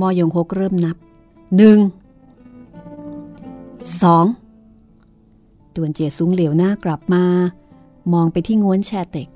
[0.00, 0.96] มอยงฮกเริ่มนับ
[1.56, 1.78] หนึ่ง
[4.02, 4.26] สอง
[5.74, 7.24] ตวนเจียซุ้งเหลียวหน้ากลับมา
[8.12, 9.28] มองไปที่ง้วนแชเต็ก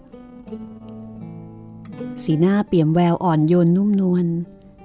[2.22, 4.26] สีหน้าเปี่ยมแววอ่อนโยนนุ่มนวล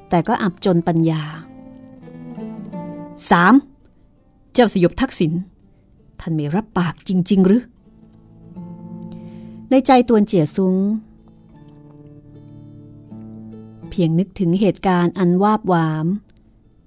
[0.09, 1.23] แต่ก็อับจนปัญญา
[3.29, 4.53] 3.
[4.53, 5.31] เจ้าสยบทักษิณ
[6.19, 7.63] ท่านไม่รับปากจริง ๆ หรือ
[9.69, 10.75] ในใจตวนเจียซุง
[13.89, 16.05] เพียงนึกถึงเหตุการณ์อันวาบหวาม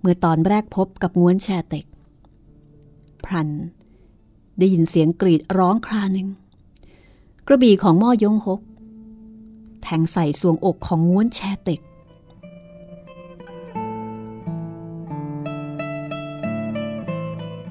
[0.01, 1.87] เมื่อตอนแรกพบกับง้วนแชเต็ก
[3.25, 3.51] พรัน
[4.59, 6.29] ได้ยินเสียงกรีดร้องคราหนึ่ง
[7.47, 8.61] กระบี่ของม่อยงหก
[9.83, 11.81] แทงใส่สวงอกของง้วนแชเต็ก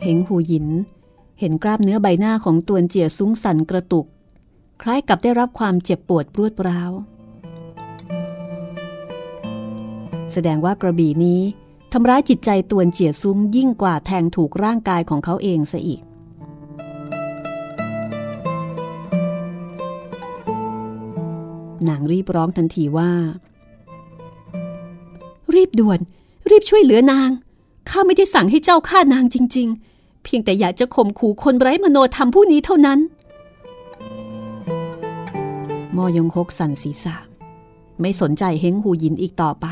[0.04, 0.68] เหงหูหยิน
[1.40, 4.06] เห็นกล้ามเนื้อใบหน้าของตวนเจียซุ้งสั่นกระตุก
[4.82, 6.92] คล้ายกับได้รับความเจ็บปวดปรวดร้าว
[10.34, 11.42] แสดงว่ากระบี่นี้
[11.92, 16.02] ทำร้ายจิตใจตวนเจียซุ้งยิ่งกว่าแทงถูกร่างกายของเขาเองซะอีก
[21.88, 23.12] นางรีบร้องทันทีว่า
[25.56, 26.00] รีบด่วน
[26.50, 27.30] รีบช่วยเหลือนาง
[27.90, 29.93] ข้าไม่ได้สั่งให้เจ้าฆ่านางจริงๆ
[30.24, 33.00] เพียงแต่อยากจะข่มขู่คนไร้มโนธรรมผู้นี้เท่านั้น
[35.96, 37.16] มอยงคกสั่นศีรษะ
[38.02, 39.66] ไม่สนใจเฮงหูยินอีกต่อไป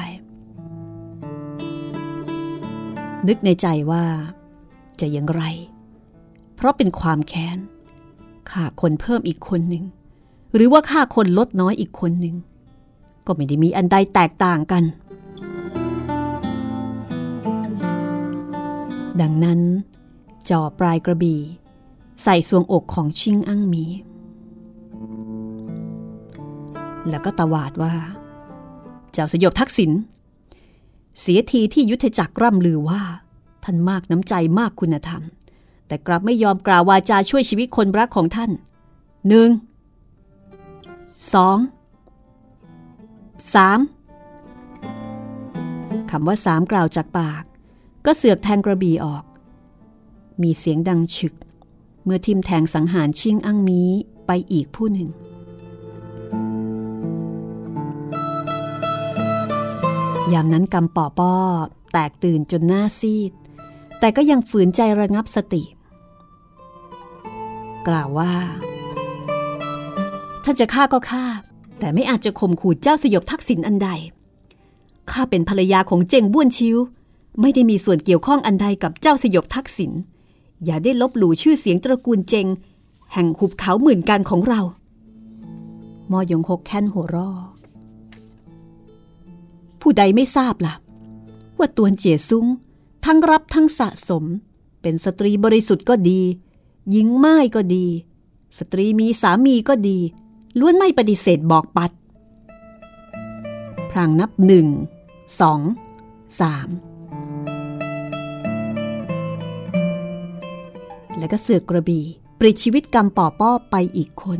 [3.27, 4.03] นึกในใจว่า
[4.99, 5.43] จะอย่างไร
[6.55, 7.57] เพราะเป็นความแค้น
[8.49, 9.83] ฆ่าคนเพิ่มอีกคนหนึ่ง
[10.55, 12.35] หรือว่าฆ่าคนลดน้อยอีกคนหนึ่ง
[13.25, 14.83] ก็ไม่ได้มีอันใดแตกต่างกัน
[19.21, 19.59] ดังนั้น
[20.51, 21.41] จ่อปลายกระบี่
[22.23, 23.85] ใส่สวงอกของชิงอั้งมี
[27.09, 27.93] แล้วก็ตวาดว่า
[29.11, 29.91] เจ้าสยบทักษิณ
[31.19, 33.01] เสียทีที่ยุทธจักรร่ำลือว่า
[33.63, 35.21] ท่านมากน้ำใจมากคุณธรรม
[35.87, 38.51] แต่กลับไม่ยอมกล่าววาจาช่วยชีวิตคนรักของท่าน
[39.27, 39.49] หนึ่ง
[41.33, 41.57] สอง
[43.53, 43.79] สาม
[46.11, 47.43] คำว่าสามกล่าวจากปาก
[48.05, 49.23] ก็เสือกแทงกระบี่ออก
[50.41, 51.33] มีเสียงดังฉึก
[52.03, 53.81] เมื่อทิมแทงสังหารชิงอั้งมี
[54.27, 55.09] ไปอีกผู้หนึ่ง
[60.33, 61.33] ยามนั้นกำปอป้อ
[61.91, 63.31] แตกตื่นจนหน้าซีด
[63.99, 65.63] แต่ก็ยังฝืนใจระงับสติ
[67.87, 68.33] กล่าวว่า
[70.43, 71.25] ท่านจะฆ่าก็ฆ่า
[71.79, 73.89] แต่ไม่อาจจะข่มขู่เจ้าสยบทักษิณอันใด
[75.11, 76.77] ข้าเป็นภรรยาของเจงบ้วนชิว
[77.41, 79.91] ไม่ได้มีส่วนเกี่ยวข้องอันใดกับเจ้าสยบทักษิณ
[80.65, 82.47] อย่าได้ลบหลู่ชื่อเสียงตระกูลเจง
[83.13, 84.61] แห่งหุบเขาหมื่นการของเรา
[86.11, 87.31] มอยงหกแค้นหัวรอ
[89.81, 90.73] ผู้ใดไม่ทราบล่ะ
[91.57, 92.45] ว่าตวนเจียซุ้ง
[93.05, 94.23] ทั้งรับทั้งสะสม
[94.81, 96.21] เป็นสตรีบริสุทธิ์ก็ดี
[96.91, 97.85] หญิงไม้ก็ดี
[98.57, 99.97] สตรีมีสามีก็ดี
[100.59, 101.91] ล้วนไม่ปฏิเสธบอกปัด
[103.89, 104.67] พรางนับหนึ่ง
[105.39, 105.61] สอง
[106.39, 106.69] สาม
[111.21, 112.05] แล้วก็เสือกกระบี่
[112.39, 114.25] ปลิดชีวิตกรรมป่อป้อไปอีกค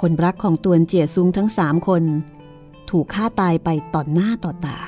[0.00, 2.02] คนรักของตวนเจียซุงทั้งสามคน
[2.90, 4.78] ถูกฆ่าตายไปต่อหน้าต่อตา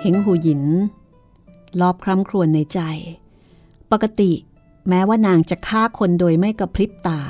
[0.00, 0.62] เฮงหูหยิน
[1.80, 2.80] รอบคร่ำครวญในใจ
[3.92, 4.32] ปกติ
[4.88, 7.20] แม้ว่านางจะฆ่าคนโดยไม่กระพริบตา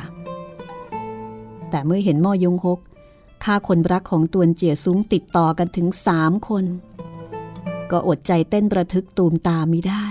[1.71, 2.79] แต่เมื่อเห็นม่อยงฮก
[3.45, 6.65] ฆ่าคนรักของตวนเจียซุ้งติดต่อกันถึงสามคน
[7.91, 10.07] ก็อดใจเต้นประทึกตูมตาไม่ได้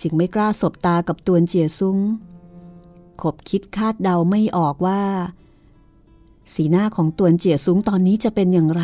[0.00, 1.98] จึงไม่กล้าสบตากับตวนเจียซุ้ง
[3.22, 5.02] ขบคิดคาดเดาไม่ออกว่า
[6.54, 8.82] สีหน้าของตวนเจียซุ้งตอนนี้จะเป็นอย่างไร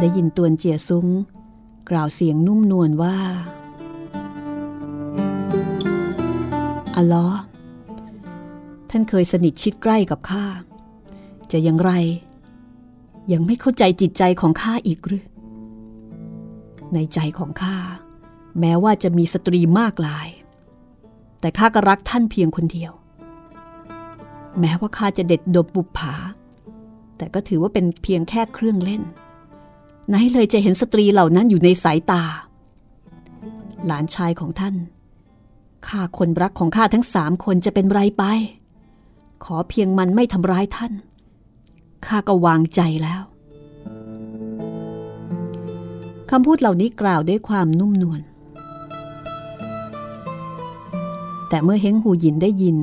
[0.00, 1.06] ได้ยินตวนเจียซุ้ง
[1.90, 3.16] กล่าวเสียงนุ่มนวลว่า
[6.96, 7.49] อัลลอฮ์
[8.90, 10.44] ท่านเคยสนิทชิดใกล้กับข้า
[11.52, 11.92] จะอย่างไร
[13.32, 15.24] ยังไม่เข้าใจจิตใจของข้าอีกหรือ
[16.94, 17.76] ในใจของข้า
[18.60, 20.28] แม้ว่าจะมีสตรีมากลาย
[21.40, 22.92] แต่ข้าก็รักท่านเพียงคนเดียว
[24.60, 26.14] แม้ว่าข้าจะเด็ดดบบุปผา
[27.16, 29.02] แต่ก็ถือว่าเป็นเพียงแค่เครื่องเล่น
[30.08, 32.22] ไหนเลยจะเห็นสตรีเหล่านั้นอยู่ในสายตา
[33.86, 34.74] หลานชายของท่าน
[35.88, 38.24] ข้าคนรักของข้าทั้งสามคนจะเป็นไรไป
[39.44, 40.92] ขอเพียงมันไม่ทำร้ายท่าน
[42.06, 43.22] ข้าก็วางใจแล้ว
[46.30, 48.20] คำพูดเหล่านี้กล่าวด้วยความนุ่มนวล
[51.48, 52.78] แต่เมื่อเฮงหูหยินได้ยิน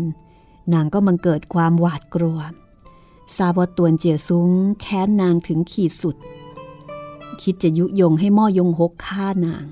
[0.74, 2.39] นางก็มังเกิดความหวาดกลัว
[3.38, 4.49] ทราบว่าตวนเจียซุ้ง
[4.82, 6.16] แค้นนางถึงขีดสุด
[7.41, 9.66] คิดจะยุยงให้ม่อยงหกฆ่านาง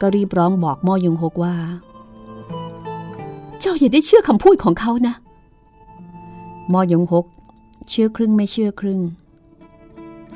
[0.00, 1.54] ก็รีบร้องบอกม่อยงหกว่า
[3.66, 5.14] จ้าอย่าได้เชื่อคำพูดของเขานะ
[6.72, 7.26] มอยงหก
[7.88, 9.00] เชื่อครึ่งไม่เชื่อครึ่ง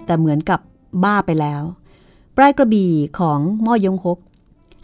[0.04, 0.60] แต่เหมือนกับ
[1.04, 1.62] บ้าไปแล้ว
[2.36, 4.18] ปลายกระบี่ของมอยงหก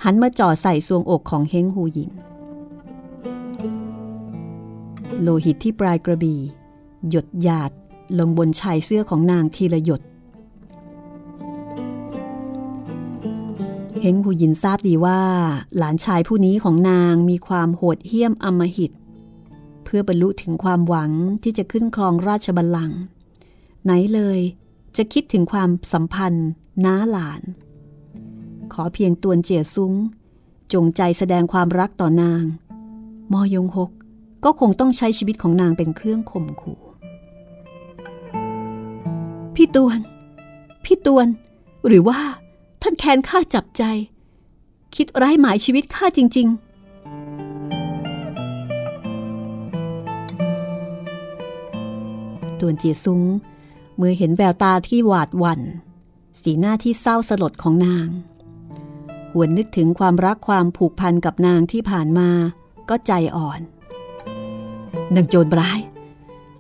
[0.04, 2.10] หันมาจ่อใส่ซวงอกของเฮงฮูหยิน
[5.20, 6.40] โลหิตที่ปลายกระบี่
[7.10, 7.70] หยดหยาด
[8.18, 10.02] ลงบนชายเสื้อของนางทีละหยด
[14.06, 15.20] ฮงหูยินทราบดีว่า
[15.76, 18.92] หลานชายผู้นี้ของนางมีความโหดเหี้ยมอำมหิต
[19.84, 21.10] เพื่อบรรลุถึงความหวัง
[21.42, 22.98] ที่จะขึ้นครองราชบัลลังก์
[23.84, 24.40] ไหนเลย
[24.96, 26.48] จะคิดถึงความสัมพันธ์
[26.84, 27.42] น้าหลาน
[28.72, 29.92] ขอเพียงตวนเจียซุ้ง
[30.72, 32.42] จงใจแสดงความรักต่อนาง
[33.32, 33.90] มอยงหก
[34.44, 36.80] ก็คงต้องใช้ชีวิตของนางเป็นเครื่องข่มขู่
[39.54, 39.98] พี่ตวน
[40.84, 41.26] พี่ตวน
[41.86, 42.18] หรือว่า
[42.88, 43.82] ท่านแค้นข้าจับใจ
[44.96, 46.60] คิดร้ายหมายชีวิตข้าจริง ๆ
[52.60, 53.22] ตวนเจียซุ้ง
[53.96, 55.60] เมื่อเห็นแววตาที่หวาดหวัน่น
[56.40, 58.08] สีหน้าที่เศร้าสลดของนาง
[59.32, 62.30] หวนนึกถึงความรักความผูกพันกับนางที่ผ่านมา
[62.88, 63.60] ก็ใจอ่อน
[65.14, 65.80] นางโจรร้าย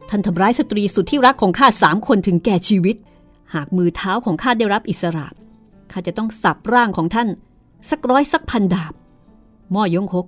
[0.08, 2.96] ท่านทำร้ายสตรีสุดที่รักของข้าสามคนถึงแก่ชีวิต
[3.54, 5.45] หากมือเท้าของข้าได้รับอิสระ
[5.92, 7.28] ข้าจะต้องสับร่างของท่าน
[7.90, 8.92] สักร้อยสักพันดาบ
[9.74, 10.26] ม่อยงหก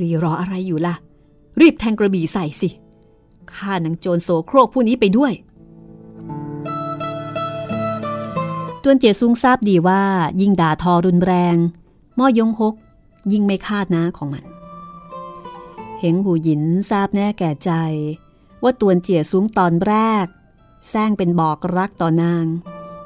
[0.00, 0.94] รีรออะไรอยู่ล่ะ
[1.60, 2.68] รีบแทงกระบี่ใส่สิ
[3.54, 5.32] ข้านางโจรโสโครกผู้นี้ไปด้วย
[8.82, 10.02] ตวนเจียซุงทราบดีว่า
[10.40, 11.56] ยิ่งด่าทอรุนแรง
[12.18, 12.74] ม่อยงหก
[13.32, 14.44] ยิ่งไม่คาดนะของมัน
[15.98, 17.70] เฮงหูหยินทราบแน่แก่ใจ
[18.62, 20.26] ว่าตวนเจียซุงตอนแรก
[20.88, 22.46] แซงเป็นบอกรักต่อนาง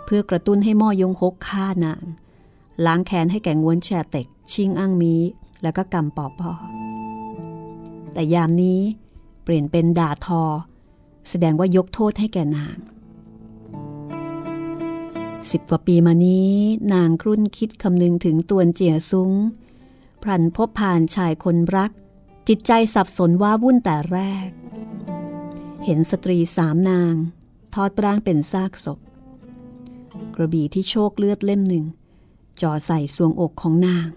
[0.06, 2.04] เพื่อกระตุ้นให้ม่อยงฮกฆ่านาง
[2.86, 5.14] ล้างแค้นให้แก่งวนแชเต็ก ชิงอั้งมี
[5.62, 6.52] แล้วก็กำปอปอ
[8.12, 8.80] แต่ยามนี้
[9.42, 10.42] เปลี่ยนเป็นด่าทอ
[11.28, 12.76] แสดงว่ายกโทษให้แก่นาง
[15.50, 16.52] สิบกว่าปีมานี้
[16.94, 19.32] นางครุ่นคิดคำนึงถึงตวนเจียซุ้ง
[20.22, 21.90] พรันพบผ่านชายคนรัก
[22.48, 24.48] จิตใจสับสนว้าวุ่นแต่แรก
[25.84, 27.14] เห็นสตรีสามนาง
[27.74, 28.98] ทอดร่างเป็นซากศพ
[30.34, 31.84] กระบี่ที่โชคเลือดเล่มหนึ่ง
[32.60, 34.08] จ่อใส่สวงอกของนาง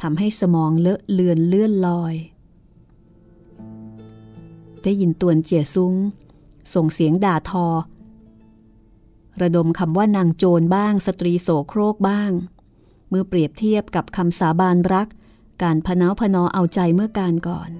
[0.00, 2.14] ทำให้สมองเลอะเลือนเลื่อนลอย
[4.82, 5.94] ได้ยินตวนเจียซุ้ง
[6.74, 7.66] ส่งเสียงด่าทอ
[9.42, 12.30] ระดมคำว่านางโจรบ้างสตรีโสโครกบ้าง
[13.08, 15.08] เมื่อเปรียบเทียบกับคำสาบานรัก
[15.62, 17.70] การพนาพนอเอาใจเมื่อการก่อน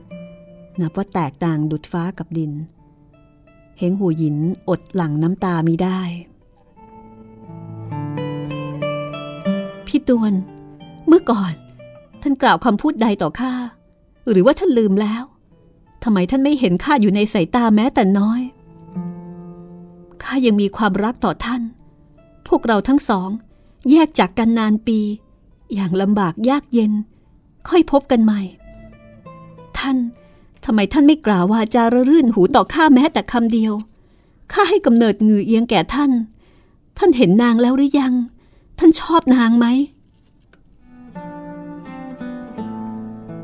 [0.81, 2.53] นับว่าแตกต่างดุดฟ้ากับดิน
[3.79, 4.37] เฮงหูหยิน
[4.69, 6.01] อดหลั่งน้ำตามิได้
[9.89, 10.35] พี่ตวน
[11.07, 11.53] เมื่อก่อน
[12.23, 13.53] ท่านกล่าวคำพูดใดต่อข้า
[14.31, 15.23] หรือว่าท่านลืมแล้ว
[16.05, 18.41] ทำไมท่านไม่เห็นข้าอยู่ในสายตาแม้แต่น้อย
[20.23, 21.63] ข้ายังมีความรักต่อท่าน
[22.49, 23.29] พวกเราทั้งสอง
[23.91, 24.99] แยกจากกันนานปี
[25.75, 26.93] อย่างลำบากยากเย็น
[27.69, 28.41] ค่อยพบกันใหม่
[29.79, 29.97] ท่าน
[30.65, 33.73] ทำไมท่านไม่กล่าวว่าจาระรื่นหูต่อข้าแม้แต่คำเดียว
[34.53, 36.11] ข้าให้กำเนิดงือเอียงแก่ท่าน
[36.99, 38.15] ท่านเห็นนางแล้วหรือยัง
[38.79, 39.67] ท่านชอบนางไหม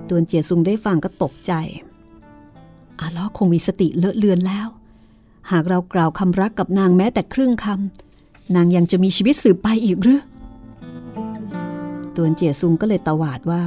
[0.08, 1.52] ตวนเจียซุงได้ฟังก็ตกใจ
[3.00, 4.68] อาล้อคงมีสติเลอะเลือนแล้ว
[5.50, 10.20] หากเรากล่าวคำรักกับนางแม้แต่ครึ่งคำนางยังจะมีชีวิตสืบไปอีกหรือ
[12.16, 13.62] ตวนเจียซุงก็เลยตวาดว่า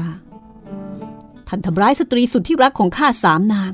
[1.48, 3.72] ท่านทำร้ายสตรีสุดที่รักของข้าสามนาง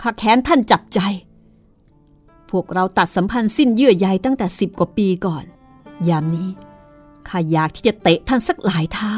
[0.00, 1.00] ข้าแค้นท่านจับใจ
[2.50, 5.44] พวกเราตัดสัมพันธ์สิ้นเยื่อใยตั้งแต่สิบกว่าปีก่อน
[6.08, 6.48] ยามนี้
[7.28, 9.12] ข้าอยากที่จะเตะท่านสักหลายเท้า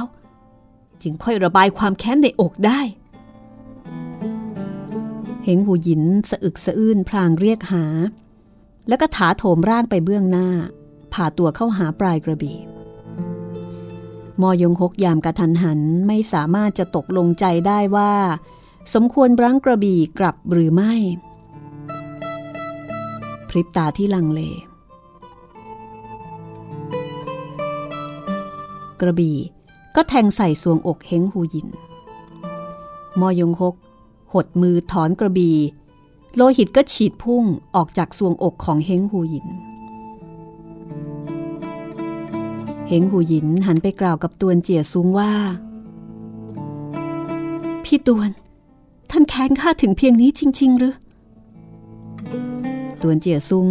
[1.02, 2.80] จึงค่อยระบายความแค้นในอกได้
[5.44, 7.84] เฮงหูหยินสะอึกสะอื้นพลางเรียกหา
[8.88, 10.48] แล้วก็ถาโถมร่างไปเบื้องหน้า
[11.12, 12.58] ผ่าตัวเข้าหาปลายกระบี่
[14.40, 18.12] มอยงหกยามกระทันหันไม่สามารถจะตกลงใจได้ว่า
[18.94, 20.94] สมควรรั้งกระบี่กลับหรือไม่
[23.48, 24.40] พริบตาที่ลังเล
[29.00, 29.36] กระบี่
[29.96, 31.68] ก็แทงใส่สวงอกเฮงหูยิน
[33.20, 33.74] มอยงหก
[34.32, 35.56] หดมือถอนกระบี่
[36.34, 37.44] โลหิตก็ฉีดพุ่ง
[37.74, 39.46] ออกจากสวงอกของเฮงหูยิน
[42.88, 45.32] เฮงหูยินหันไปกล่าวกับตวนเจียซุงว่า
[47.84, 48.30] พี่ตวน
[49.10, 50.96] ท่านแค้นข้าถึงเพียงนี้จริง ๆ หรือ
[53.02, 53.68] ตวนเจียซุง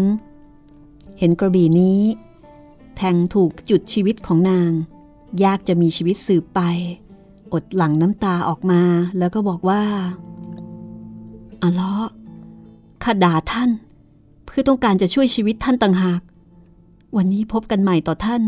[1.20, 2.00] เห็นกระบี่นี้
[2.96, 4.72] แทงถูกจุดชีวิตของนาง
[5.44, 6.62] ยากจะมีชีวิตสืบไป
[7.54, 8.82] อดหลั่งน้ำตาออกมา
[9.18, 9.84] แล้วก็บอกว่า
[11.62, 11.94] อาล้อ
[13.04, 13.70] ข้าด่าท่าน
[14.46, 16.22] เพื่อต้องการจะช่วยชีวิตท่านต่างหาก
[17.16, 18.42] วันนี้พบกันใหม่ต่อท่าน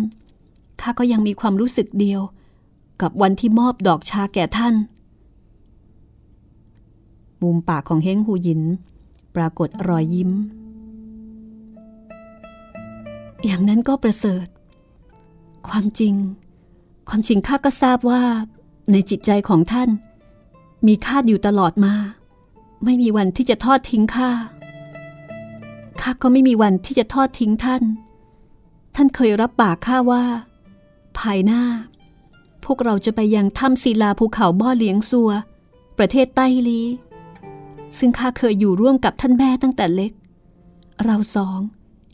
[0.81, 2.21] ข้าก็ยังมีความรู้สึกเดียว
[3.01, 4.75] กับวันที่มอบดอกชาแก่ท่าน
[7.41, 8.61] มุมปากของเฮงหูยิน
[9.35, 10.31] ปรากฏรอยยิ้ม
[13.45, 14.47] อย่างนั้นก็ประเสริฐ
[15.67, 16.13] ความจริง
[17.07, 18.23] ความจริงข้าก็ทราบว่า
[18.91, 19.89] ในจิตใจของท่าน
[20.87, 21.93] มีคาดอยู่ตลอดมา
[22.83, 24.29] ไม่มีวันที่จะทอดทิ้งข้า
[26.01, 27.83] ข้าก็ไม่มีวันที่จะทอดทิ้งท่าน
[28.95, 30.23] ท่านเคยรับปากข้าว่า
[31.19, 31.63] ภายหน้า
[32.65, 35.31] พวกเราจะไปยังถ้ำศิลาภูเขาบ่อเลี้ยงซัว
[35.97, 36.81] ประเทศไต้ลี
[37.97, 40.11] ซึ่งข้าเคยอยู่ร่วมกับท่านแม่ตั้งแต่เล็ก
[41.03, 41.59] เราสอง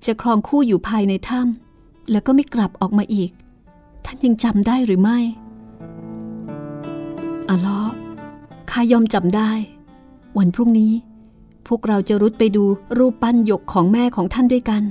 [0.06, 3.32] จะครองคู่อยู่ภายในถ้ำแล้วก็ไม่กลับออกมาอีก
[4.06, 5.20] ท่านยังจำได้หรือไม่
[7.50, 7.82] อะล้อ
[8.70, 9.52] ข้ายอมจำได้
[10.38, 10.94] วันพรุ่งนี้
[11.68, 12.64] พวกเราจะรุดไปดู
[12.98, 14.84] รูปปั้นหยกของแม่ของท่านด้วยกัน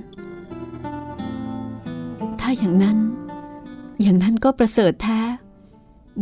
[2.40, 2.98] ถ้าอย่างนั้น
[4.02, 5.20] อย่างนั้นก็ประเสริฐแท้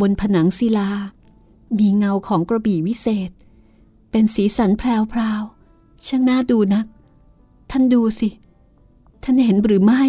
[0.01, 0.91] บนผนังศิลา
[1.79, 3.31] มีเงาของกระบี่วิเศษ
[4.11, 4.83] เป็นสีสันแพ
[5.19, 6.87] รวๆช่างน่าดูนัก
[7.71, 8.29] ท่านดูสิ
[9.23, 10.03] ท่านเห็นหรือไม่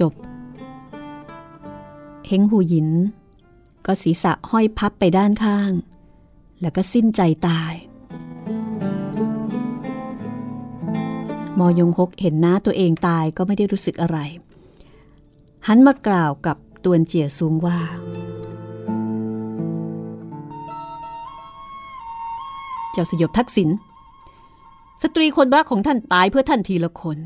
[0.00, 0.12] จบ
[2.26, 2.88] เฮงหูหยิน
[3.86, 5.72] ก็ศีรษะห้อยพับไปด้านข้าง
[6.60, 7.74] แล้วก็สิ้นใจตาย
[11.58, 14.18] มอยงฮกเห็นน้าตัวเองตายก็ไม่ได้รู้สึกอะไร
[15.66, 17.78] หันมากล่าวกับตวนเจียซุงว่า
[22.92, 23.68] เจ้าสยบทักษิณ
[25.02, 27.18] สตรีคนรักของท่านตายเพื่อท่านทีละคน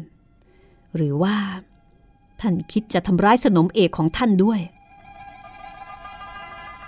[0.96, 1.36] หรือว่า
[2.40, 4.60] ท่านคิดจะทำร้ายสนมเอกของท่านด้วย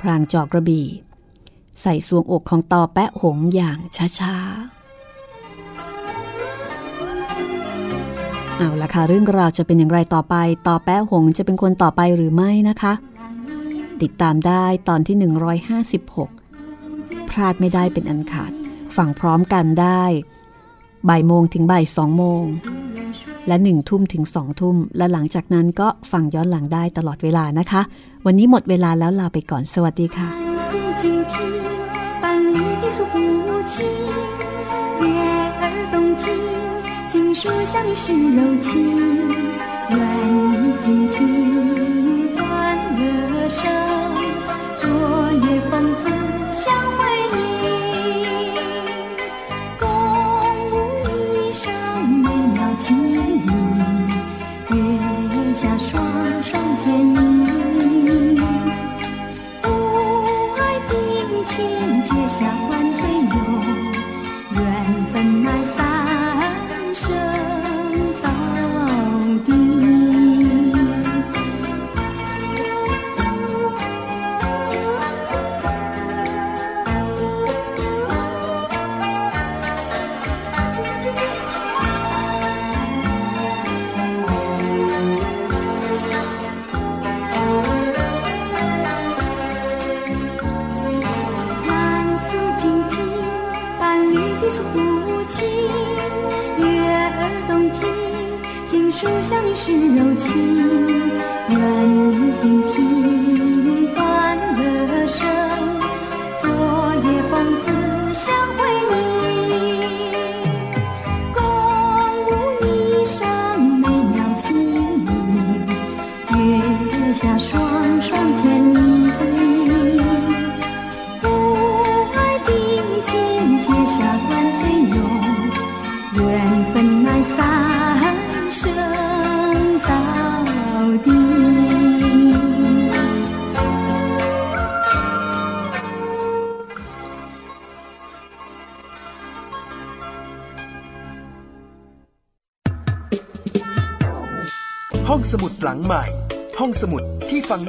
[0.00, 0.86] พรางจอกกระบี่
[1.82, 3.78] ใส่สวงอกของตอแปะหงอย่าง
[4.18, 4.78] ช้าๆ
[8.56, 10.34] เอาละค่ะ เรื่องราวจะเป็นอย่างไรต่อไป
[10.68, 12.92] ต่อแป้หงจะเป็นคนต่อไปหรือไม่นะคะ
[14.02, 15.16] ติดตามได้ตอนที่
[16.48, 18.52] 156 พลาดไม่ได้เป็นอันขาด
[18.96, 20.04] ฟังพร้อมกันได้
[21.08, 22.44] บ่ายโมงถึงบ่ายสองโมง
[23.47, 27.81] และหนึ่งทุ่มถึงสองทุ่ม และหลังจากนั้นก็ฟังย้อนหลังได้ตลอดเวลานะคะ
[28.25, 30.27] วันนี้หมดเวลาแล้วลาไปก่อนสวัสดีค่ะ
[30.65, 30.67] 诉
[30.99, 31.35] 静听，
[32.21, 32.25] 伴
[32.55, 33.13] 你的诉父
[33.71, 33.75] 亲，
[35.01, 35.05] 悦
[35.61, 36.25] 耳动听，
[37.11, 37.41] 经书
[37.71, 38.05] 向你是
[38.37, 38.69] 柔情，
[39.93, 39.97] 愿
[40.51, 41.17] 你静听
[42.37, 42.41] 欢
[42.99, 43.03] 乐
[43.59, 43.61] 声，
[44.81, 44.83] 卓
[45.45, 45.71] 越风
[46.01, 46.16] 姿
[56.88, 57.27] heaven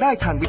[0.02, 0.46] ได้ทางวิ